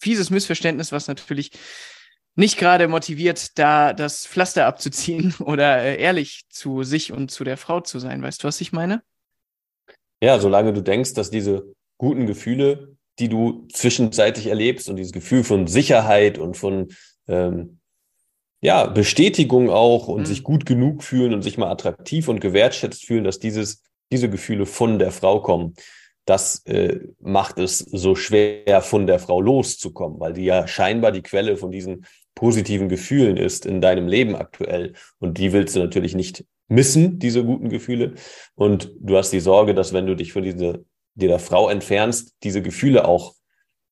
fieses 0.00 0.30
Missverständnis, 0.30 0.92
was 0.92 1.08
natürlich 1.08 1.52
nicht 2.34 2.58
gerade 2.58 2.88
motiviert, 2.88 3.58
da 3.58 3.92
das 3.92 4.26
Pflaster 4.26 4.66
abzuziehen 4.66 5.34
oder 5.40 5.82
äh, 5.82 6.00
ehrlich 6.00 6.44
zu 6.48 6.82
sich 6.82 7.12
und 7.12 7.30
zu 7.30 7.44
der 7.44 7.56
Frau 7.56 7.80
zu 7.80 7.98
sein. 7.98 8.22
Weißt 8.22 8.42
du, 8.42 8.48
was 8.48 8.60
ich 8.60 8.72
meine? 8.72 9.02
Ja, 10.22 10.38
solange 10.38 10.72
du 10.72 10.82
denkst, 10.82 11.14
dass 11.14 11.30
diese 11.30 11.74
guten 11.98 12.26
Gefühle, 12.26 12.96
die 13.18 13.28
du 13.28 13.66
zwischenzeitlich 13.72 14.46
erlebst 14.46 14.88
und 14.88 14.96
dieses 14.96 15.12
Gefühl 15.12 15.44
von 15.44 15.66
Sicherheit 15.66 16.38
und 16.38 16.56
von 16.56 16.88
ähm, 17.28 17.78
ja, 18.60 18.86
Bestätigung 18.86 19.70
auch 19.70 20.08
und 20.08 20.22
mhm. 20.22 20.26
sich 20.26 20.42
gut 20.42 20.66
genug 20.66 21.02
fühlen 21.02 21.34
und 21.34 21.42
sich 21.42 21.58
mal 21.58 21.70
attraktiv 21.70 22.28
und 22.28 22.40
gewertschätzt 22.40 23.04
fühlen, 23.04 23.24
dass 23.24 23.38
dieses 23.38 23.82
diese 24.14 24.30
Gefühle 24.30 24.66
von 24.66 24.98
der 24.98 25.10
Frau 25.10 25.40
kommen, 25.40 25.74
das 26.24 26.64
äh, 26.66 27.00
macht 27.20 27.58
es 27.58 27.78
so 27.78 28.14
schwer, 28.14 28.80
von 28.80 29.06
der 29.06 29.18
Frau 29.18 29.40
loszukommen, 29.40 30.20
weil 30.20 30.32
die 30.32 30.44
ja 30.44 30.66
scheinbar 30.66 31.12
die 31.12 31.22
Quelle 31.22 31.56
von 31.56 31.70
diesen 31.70 32.06
positiven 32.34 32.88
Gefühlen 32.88 33.36
ist 33.36 33.66
in 33.66 33.80
deinem 33.80 34.08
Leben 34.08 34.36
aktuell. 34.36 34.94
Und 35.18 35.38
die 35.38 35.52
willst 35.52 35.76
du 35.76 35.80
natürlich 35.80 36.14
nicht 36.14 36.44
missen, 36.68 37.18
diese 37.18 37.44
guten 37.44 37.68
Gefühle. 37.68 38.14
Und 38.54 38.92
du 39.00 39.16
hast 39.16 39.32
die 39.32 39.40
Sorge, 39.40 39.74
dass 39.74 39.92
wenn 39.92 40.06
du 40.06 40.16
dich 40.16 40.32
von 40.32 40.42
dieser, 40.42 40.78
dieser 41.14 41.38
Frau 41.38 41.68
entfernst, 41.68 42.34
diese 42.42 42.62
Gefühle 42.62 43.06
auch 43.06 43.34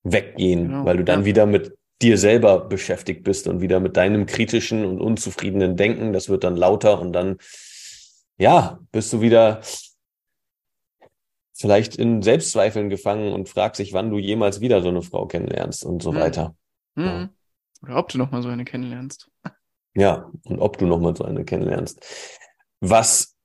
weggehen, 0.02 0.68
genau. 0.68 0.84
weil 0.84 0.96
du 0.96 1.04
dann 1.04 1.20
ja. 1.20 1.26
wieder 1.26 1.46
mit 1.46 1.76
dir 2.00 2.18
selber 2.18 2.60
beschäftigt 2.60 3.22
bist 3.22 3.46
und 3.46 3.60
wieder 3.60 3.78
mit 3.78 3.96
deinem 3.96 4.26
kritischen 4.26 4.84
und 4.84 5.00
unzufriedenen 5.00 5.76
Denken. 5.76 6.12
Das 6.12 6.28
wird 6.28 6.42
dann 6.42 6.56
lauter 6.56 7.00
und 7.00 7.12
dann, 7.12 7.36
ja, 8.38 8.80
bist 8.90 9.12
du 9.12 9.20
wieder 9.20 9.60
vielleicht 11.54 11.94
in 11.94 12.22
Selbstzweifeln 12.22 12.88
gefangen 12.88 13.32
und 13.32 13.48
fragst 13.48 13.76
sich, 13.76 13.92
wann 13.92 14.10
du 14.10 14.18
jemals 14.18 14.60
wieder 14.60 14.82
so 14.82 14.88
eine 14.88 15.02
Frau 15.02 15.26
kennenlernst 15.26 15.84
und 15.84 16.02
so 16.02 16.12
hm. 16.12 16.20
weiter. 16.20 16.56
Hm. 16.96 17.04
Ja. 17.04 17.30
Oder 17.82 17.96
ob 17.96 18.08
du 18.08 18.18
nochmal 18.18 18.42
so 18.42 18.48
eine 18.48 18.64
kennenlernst. 18.64 19.30
Ja, 19.94 20.30
und 20.44 20.58
ob 20.58 20.78
du 20.78 20.86
nochmal 20.86 21.14
so 21.14 21.24
eine 21.24 21.44
kennenlernst. 21.44 22.02
Was 22.80 23.36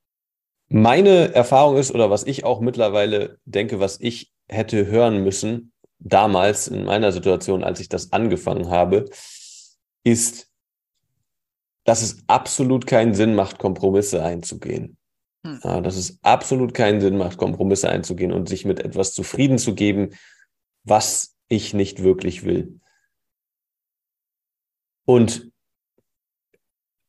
meine 0.68 1.34
Erfahrung 1.34 1.76
ist 1.76 1.94
oder 1.94 2.10
was 2.10 2.24
ich 2.24 2.44
auch 2.44 2.60
mittlerweile 2.60 3.38
denke, 3.44 3.80
was 3.80 4.00
ich 4.00 4.32
hätte 4.48 4.86
hören 4.86 5.22
müssen, 5.22 5.72
damals 5.98 6.68
in 6.68 6.84
meiner 6.84 7.12
Situation, 7.12 7.64
als 7.64 7.80
ich 7.80 7.88
das 7.88 8.12
angefangen 8.12 8.70
habe, 8.70 9.06
ist, 10.04 10.48
dass 11.84 12.02
es 12.02 12.22
absolut 12.26 12.86
keinen 12.86 13.14
Sinn 13.14 13.34
macht, 13.34 13.58
Kompromisse 13.58 14.22
einzugehen. 14.22 14.96
Hm. 15.44 15.60
Ja, 15.64 15.80
dass 15.80 15.96
es 15.96 16.18
absolut 16.22 16.74
keinen 16.74 17.00
Sinn 17.00 17.16
macht, 17.16 17.38
Kompromisse 17.38 17.88
einzugehen 17.88 18.32
und 18.32 18.48
sich 18.48 18.64
mit 18.64 18.80
etwas 18.80 19.12
zufrieden 19.12 19.58
zu 19.58 19.74
geben, 19.74 20.10
was 20.84 21.36
ich 21.48 21.74
nicht 21.74 22.02
wirklich 22.02 22.44
will. 22.44 22.80
Und 25.08 25.50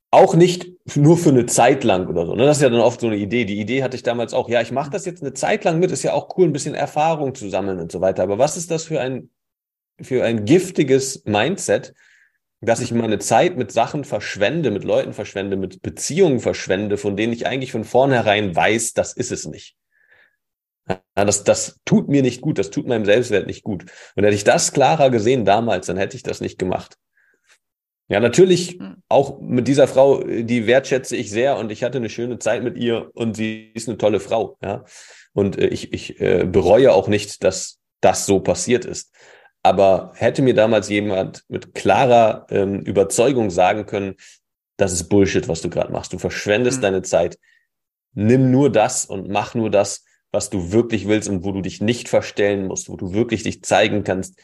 auch 0.09 0.33
nicht 0.33 0.71
nur 0.95 1.17
für 1.17 1.31
eine 1.31 1.47
Zeit 1.47 1.83
lang 1.83 2.07
oder 2.07 2.25
so. 2.25 2.33
Ne? 2.33 2.45
Das 2.45 2.55
ist 2.55 2.63
ja 2.63 2.69
dann 2.69 2.79
oft 2.79 3.01
so 3.01 3.07
eine 3.07 3.17
Idee. 3.17 3.43
Die 3.43 3.59
Idee 3.59 3.83
hatte 3.83 3.97
ich 3.97 4.03
damals 4.03 4.33
auch. 4.33 4.47
Ja, 4.47 4.61
ich 4.61 4.71
mache 4.71 4.89
das 4.89 5.03
jetzt 5.03 5.21
eine 5.21 5.33
Zeit 5.33 5.65
lang 5.65 5.79
mit. 5.79 5.91
Ist 5.91 6.03
ja 6.03 6.13
auch 6.13 6.37
cool, 6.37 6.47
ein 6.47 6.53
bisschen 6.53 6.75
Erfahrung 6.75 7.35
zu 7.35 7.49
sammeln 7.49 7.77
und 7.77 7.91
so 7.91 7.99
weiter. 7.99 8.23
Aber 8.23 8.37
was 8.37 8.55
ist 8.55 8.71
das 8.71 8.85
für 8.85 9.01
ein, 9.01 9.31
für 10.01 10.23
ein 10.23 10.45
giftiges 10.45 11.25
Mindset, 11.25 11.93
dass 12.61 12.79
ich 12.79 12.93
meine 12.93 13.19
Zeit 13.19 13.57
mit 13.57 13.73
Sachen 13.73 14.05
verschwende, 14.05 14.71
mit 14.71 14.85
Leuten 14.85 15.11
verschwende, 15.11 15.57
mit 15.57 15.81
Beziehungen 15.81 16.39
verschwende, 16.39 16.95
von 16.95 17.17
denen 17.17 17.33
ich 17.33 17.47
eigentlich 17.47 17.73
von 17.73 17.83
vornherein 17.83 18.55
weiß, 18.55 18.93
das 18.93 19.11
ist 19.11 19.33
es 19.33 19.45
nicht. 19.45 19.75
Das, 21.15 21.43
das 21.43 21.81
tut 21.83 22.07
mir 22.07 22.21
nicht 22.21 22.39
gut, 22.39 22.59
das 22.59 22.69
tut 22.69 22.87
meinem 22.87 23.03
Selbstwert 23.03 23.45
nicht 23.45 23.63
gut. 23.63 23.83
Und 24.15 24.23
hätte 24.23 24.35
ich 24.35 24.45
das 24.45 24.71
klarer 24.71 25.09
gesehen 25.09 25.43
damals, 25.43 25.87
dann 25.87 25.97
hätte 25.97 26.15
ich 26.15 26.23
das 26.23 26.39
nicht 26.39 26.57
gemacht. 26.57 26.97
Ja, 28.09 28.19
natürlich 28.19 28.79
hm. 28.79 28.97
auch 29.07 29.39
mit 29.39 29.67
dieser 29.67 29.87
Frau, 29.87 30.23
die 30.23 30.65
wertschätze 30.65 31.15
ich 31.15 31.29
sehr 31.29 31.57
und 31.57 31.71
ich 31.71 31.83
hatte 31.83 31.99
eine 31.99 32.09
schöne 32.09 32.39
Zeit 32.39 32.63
mit 32.63 32.75
ihr 32.75 33.11
und 33.13 33.35
sie 33.35 33.71
ist 33.73 33.87
eine 33.87 33.97
tolle 33.97 34.19
Frau. 34.19 34.57
Ja, 34.61 34.83
und 35.33 35.57
äh, 35.57 35.67
ich, 35.67 35.93
ich 35.93 36.19
äh, 36.19 36.45
bereue 36.45 36.91
auch 36.91 37.07
nicht, 37.07 37.43
dass 37.43 37.79
das 38.01 38.25
so 38.25 38.39
passiert 38.39 38.83
ist. 38.83 39.13
Aber 39.61 40.11
hätte 40.15 40.41
mir 40.41 40.53
damals 40.53 40.89
jemand 40.89 41.43
mit 41.49 41.75
klarer 41.75 42.47
ähm, 42.49 42.81
Überzeugung 42.81 43.51
sagen 43.51 43.85
können, 43.85 44.15
das 44.77 44.93
ist 44.93 45.09
Bullshit, 45.09 45.47
was 45.47 45.61
du 45.61 45.69
gerade 45.69 45.91
machst. 45.91 46.13
Du 46.13 46.17
verschwendest 46.17 46.77
mhm. 46.77 46.83
deine 46.83 47.01
Zeit. 47.03 47.37
Nimm 48.13 48.49
nur 48.49 48.71
das 48.71 49.05
und 49.05 49.29
mach 49.29 49.53
nur 49.53 49.69
das, 49.69 50.05
was 50.31 50.49
du 50.49 50.71
wirklich 50.71 51.07
willst 51.07 51.29
und 51.29 51.43
wo 51.43 51.51
du 51.51 51.61
dich 51.61 51.81
nicht 51.81 52.09
verstellen 52.09 52.67
musst, 52.67 52.89
wo 52.89 52.95
du 52.95 53.13
wirklich 53.13 53.43
dich 53.43 53.63
zeigen 53.63 54.03
kannst, 54.03 54.39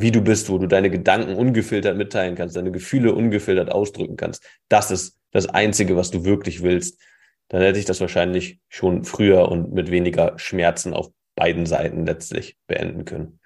wie 0.00 0.10
du 0.10 0.22
bist, 0.22 0.48
wo 0.48 0.58
du 0.58 0.66
deine 0.66 0.90
Gedanken 0.90 1.34
ungefiltert 1.34 1.96
mitteilen 1.96 2.34
kannst, 2.34 2.56
deine 2.56 2.72
Gefühle 2.72 3.14
ungefiltert 3.14 3.70
ausdrücken 3.70 4.16
kannst. 4.16 4.44
Das 4.68 4.90
ist 4.90 5.18
das 5.30 5.46
Einzige, 5.46 5.96
was 5.96 6.10
du 6.10 6.24
wirklich 6.24 6.62
willst. 6.62 7.00
Dann 7.48 7.62
hätte 7.62 7.78
ich 7.78 7.84
das 7.84 8.00
wahrscheinlich 8.00 8.60
schon 8.68 9.04
früher 9.04 9.48
und 9.48 9.72
mit 9.72 9.90
weniger 9.90 10.38
Schmerzen 10.38 10.94
auf 10.94 11.10
beiden 11.34 11.66
Seiten 11.66 12.06
letztlich 12.06 12.56
beenden 12.66 13.04
können. 13.04 13.40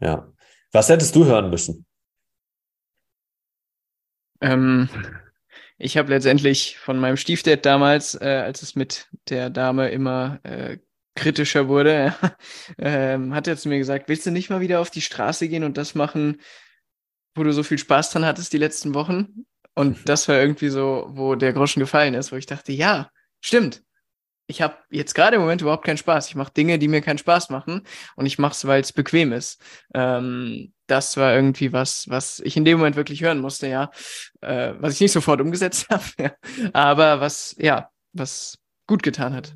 Ja. 0.00 0.32
Was 0.72 0.88
hättest 0.88 1.14
du 1.14 1.24
hören 1.24 1.50
müssen? 1.50 1.86
Ähm, 4.40 4.88
ich 5.78 5.96
habe 5.96 6.10
letztendlich 6.10 6.78
von 6.78 6.98
meinem 6.98 7.16
Stiefdad 7.16 7.64
damals, 7.64 8.14
äh, 8.20 8.42
als 8.44 8.62
es 8.62 8.74
mit 8.74 9.08
der 9.28 9.50
Dame 9.50 9.90
immer 9.90 10.40
äh, 10.42 10.78
kritischer 11.14 11.68
wurde, 11.68 12.14
ähm, 12.78 13.34
hat 13.34 13.46
er 13.46 13.56
zu 13.56 13.68
mir 13.68 13.78
gesagt, 13.78 14.08
willst 14.08 14.26
du 14.26 14.30
nicht 14.30 14.50
mal 14.50 14.60
wieder 14.60 14.80
auf 14.80 14.90
die 14.90 15.00
Straße 15.00 15.48
gehen 15.48 15.64
und 15.64 15.76
das 15.76 15.94
machen, 15.94 16.40
wo 17.34 17.42
du 17.42 17.52
so 17.52 17.62
viel 17.62 17.78
Spaß 17.78 18.10
dran 18.10 18.24
hattest 18.24 18.52
die 18.52 18.58
letzten 18.58 18.94
Wochen? 18.94 19.46
Und 19.74 20.08
das 20.08 20.28
war 20.28 20.36
irgendwie 20.36 20.68
so, 20.68 21.08
wo 21.10 21.34
der 21.34 21.52
Groschen 21.52 21.80
gefallen 21.80 22.14
ist, 22.14 22.32
wo 22.32 22.36
ich 22.36 22.46
dachte, 22.46 22.72
ja, 22.72 23.08
stimmt 23.40 23.82
ich 24.52 24.60
habe 24.60 24.76
jetzt 24.90 25.14
gerade 25.14 25.36
im 25.36 25.42
Moment 25.42 25.62
überhaupt 25.62 25.84
keinen 25.84 25.96
Spaß. 25.96 26.28
Ich 26.28 26.34
mache 26.34 26.52
Dinge, 26.52 26.78
die 26.78 26.88
mir 26.88 27.00
keinen 27.00 27.18
Spaß 27.18 27.50
machen 27.50 27.82
und 28.16 28.26
ich 28.26 28.38
mache 28.38 28.52
es, 28.52 28.66
weil 28.66 28.80
es 28.80 28.92
bequem 28.92 29.32
ist. 29.32 29.60
Ähm, 29.94 30.72
das 30.86 31.16
war 31.16 31.34
irgendwie 31.34 31.72
was, 31.72 32.08
was 32.08 32.40
ich 32.40 32.56
in 32.56 32.64
dem 32.64 32.78
Moment 32.78 32.96
wirklich 32.96 33.22
hören 33.22 33.38
musste, 33.40 33.68
ja. 33.68 33.90
Äh, 34.40 34.74
was 34.78 34.94
ich 34.94 35.00
nicht 35.00 35.12
sofort 35.12 35.40
umgesetzt 35.40 35.88
habe, 35.90 36.36
aber 36.72 37.20
was, 37.20 37.56
ja, 37.58 37.88
was 38.12 38.58
gut 38.86 39.02
getan 39.02 39.34
hat. 39.34 39.54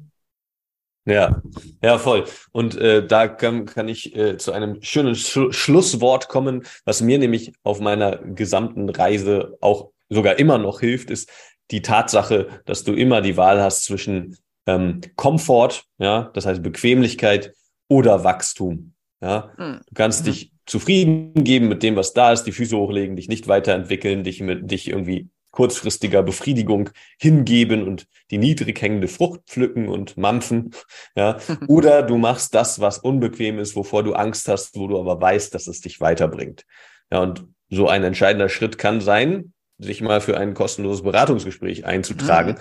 Ja, 1.06 1.40
ja, 1.82 1.98
voll. 1.98 2.24
Und 2.50 2.76
äh, 2.76 3.06
da 3.06 3.28
kann, 3.28 3.64
kann 3.64 3.88
ich 3.88 4.14
äh, 4.16 4.38
zu 4.38 4.50
einem 4.50 4.82
schönen 4.82 5.14
Sch 5.14 5.38
Schlusswort 5.50 6.28
kommen, 6.28 6.64
was 6.84 7.00
mir 7.00 7.18
nämlich 7.18 7.52
auf 7.62 7.80
meiner 7.80 8.16
gesamten 8.16 8.90
Reise 8.90 9.56
auch 9.60 9.90
sogar 10.08 10.38
immer 10.40 10.58
noch 10.58 10.80
hilft, 10.80 11.10
ist, 11.10 11.30
die 11.70 11.82
Tatsache, 11.82 12.48
dass 12.64 12.84
du 12.84 12.92
immer 12.92 13.22
die 13.22 13.36
Wahl 13.36 13.60
hast 13.60 13.84
zwischen 13.84 14.36
ähm, 14.66 15.00
Komfort, 15.14 15.84
ja, 15.98 16.30
das 16.34 16.44
heißt 16.44 16.62
Bequemlichkeit 16.62 17.54
oder 17.88 18.24
Wachstum. 18.24 18.94
Ja, 19.20 19.52
hm. 19.56 19.80
du 19.86 19.94
kannst 19.94 20.22
mhm. 20.22 20.30
dich 20.30 20.52
zufrieden 20.66 21.32
geben 21.44 21.68
mit 21.68 21.82
dem, 21.84 21.94
was 21.94 22.12
da 22.12 22.32
ist, 22.32 22.44
die 22.44 22.52
Füße 22.52 22.76
hochlegen, 22.76 23.16
dich 23.16 23.28
nicht 23.28 23.46
weiterentwickeln, 23.46 24.24
dich 24.24 24.40
mit 24.40 24.70
dich 24.70 24.88
irgendwie 24.88 25.28
kurzfristiger 25.56 26.22
Befriedigung 26.22 26.90
hingeben 27.18 27.88
und 27.88 28.06
die 28.30 28.36
niedrig 28.36 28.80
hängende 28.82 29.08
Frucht 29.08 29.40
pflücken 29.46 29.88
und 29.88 30.18
mampfen. 30.18 30.72
Ja, 31.16 31.38
oder 31.66 32.02
du 32.02 32.18
machst 32.18 32.54
das, 32.54 32.78
was 32.78 32.98
unbequem 32.98 33.58
ist, 33.58 33.74
wovor 33.74 34.02
du 34.02 34.12
Angst 34.12 34.48
hast, 34.48 34.76
wo 34.76 34.86
du 34.86 35.00
aber 35.00 35.18
weißt, 35.18 35.54
dass 35.54 35.66
es 35.66 35.80
dich 35.80 36.00
weiterbringt. 36.00 36.66
Ja, 37.10 37.22
und 37.22 37.46
so 37.70 37.88
ein 37.88 38.04
entscheidender 38.04 38.50
Schritt 38.50 38.76
kann 38.76 39.00
sein, 39.00 39.54
sich 39.78 40.02
mal 40.02 40.20
für 40.20 40.36
ein 40.36 40.52
kostenloses 40.52 41.02
Beratungsgespräch 41.02 41.86
einzutragen 41.86 42.56
mhm. 42.56 42.60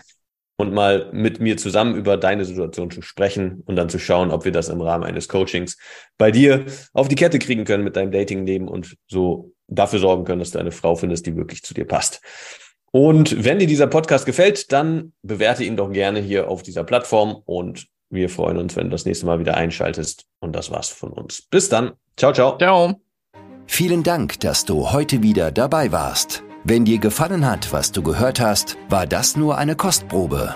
und 0.55 0.73
mal 0.73 1.09
mit 1.11 1.41
mir 1.41 1.57
zusammen 1.57 1.95
über 1.95 2.15
deine 2.15 2.45
Situation 2.45 2.91
zu 2.91 3.01
sprechen 3.01 3.61
und 3.65 3.75
dann 3.75 3.89
zu 3.89 3.99
schauen, 3.99 4.31
ob 4.31 4.45
wir 4.45 4.53
das 4.53 4.69
im 4.69 4.79
Rahmen 4.79 5.03
eines 5.03 5.27
Coachings 5.27 5.77
bei 6.17 6.31
dir 6.31 6.65
auf 6.93 7.09
die 7.09 7.15
Kette 7.15 7.39
kriegen 7.39 7.65
können 7.65 7.83
mit 7.83 7.97
deinem 7.97 8.11
Datingleben 8.11 8.69
und 8.69 8.95
so 9.07 9.51
dafür 9.67 9.99
sorgen 9.99 10.23
können, 10.23 10.39
dass 10.39 10.51
du 10.51 10.59
eine 10.59 10.71
Frau 10.71 10.95
findest, 10.95 11.25
die 11.25 11.35
wirklich 11.35 11.61
zu 11.61 11.73
dir 11.73 11.85
passt. 11.85 12.21
Und 12.95 13.43
wenn 13.43 13.59
dir 13.59 13.67
dieser 13.67 13.87
Podcast 13.87 14.25
gefällt, 14.25 14.71
dann 14.71 15.11
bewerte 15.21 15.65
ihn 15.65 15.75
doch 15.75 15.91
gerne 15.91 16.21
hier 16.21 16.49
auf 16.49 16.63
dieser 16.63 16.85
Plattform 16.85 17.35
und 17.43 17.87
wir 18.09 18.29
freuen 18.29 18.55
uns, 18.55 18.77
wenn 18.77 18.85
du 18.85 18.91
das 18.91 19.03
nächste 19.03 19.25
Mal 19.25 19.37
wieder 19.37 19.57
einschaltest. 19.57 20.23
Und 20.39 20.55
das 20.55 20.71
war's 20.71 20.87
von 20.87 21.11
uns. 21.11 21.41
Bis 21.41 21.67
dann. 21.67 21.91
Ciao, 22.15 22.31
ciao. 22.31 22.57
Ciao. 22.57 23.01
Vielen 23.67 24.03
Dank, 24.03 24.39
dass 24.39 24.63
du 24.63 24.93
heute 24.93 25.21
wieder 25.21 25.51
dabei 25.51 25.91
warst. 25.91 26.41
Wenn 26.63 26.85
dir 26.85 26.99
gefallen 26.99 27.45
hat, 27.45 27.73
was 27.73 27.91
du 27.91 28.01
gehört 28.01 28.39
hast, 28.39 28.77
war 28.87 29.05
das 29.05 29.35
nur 29.35 29.57
eine 29.57 29.75
Kostprobe. 29.75 30.55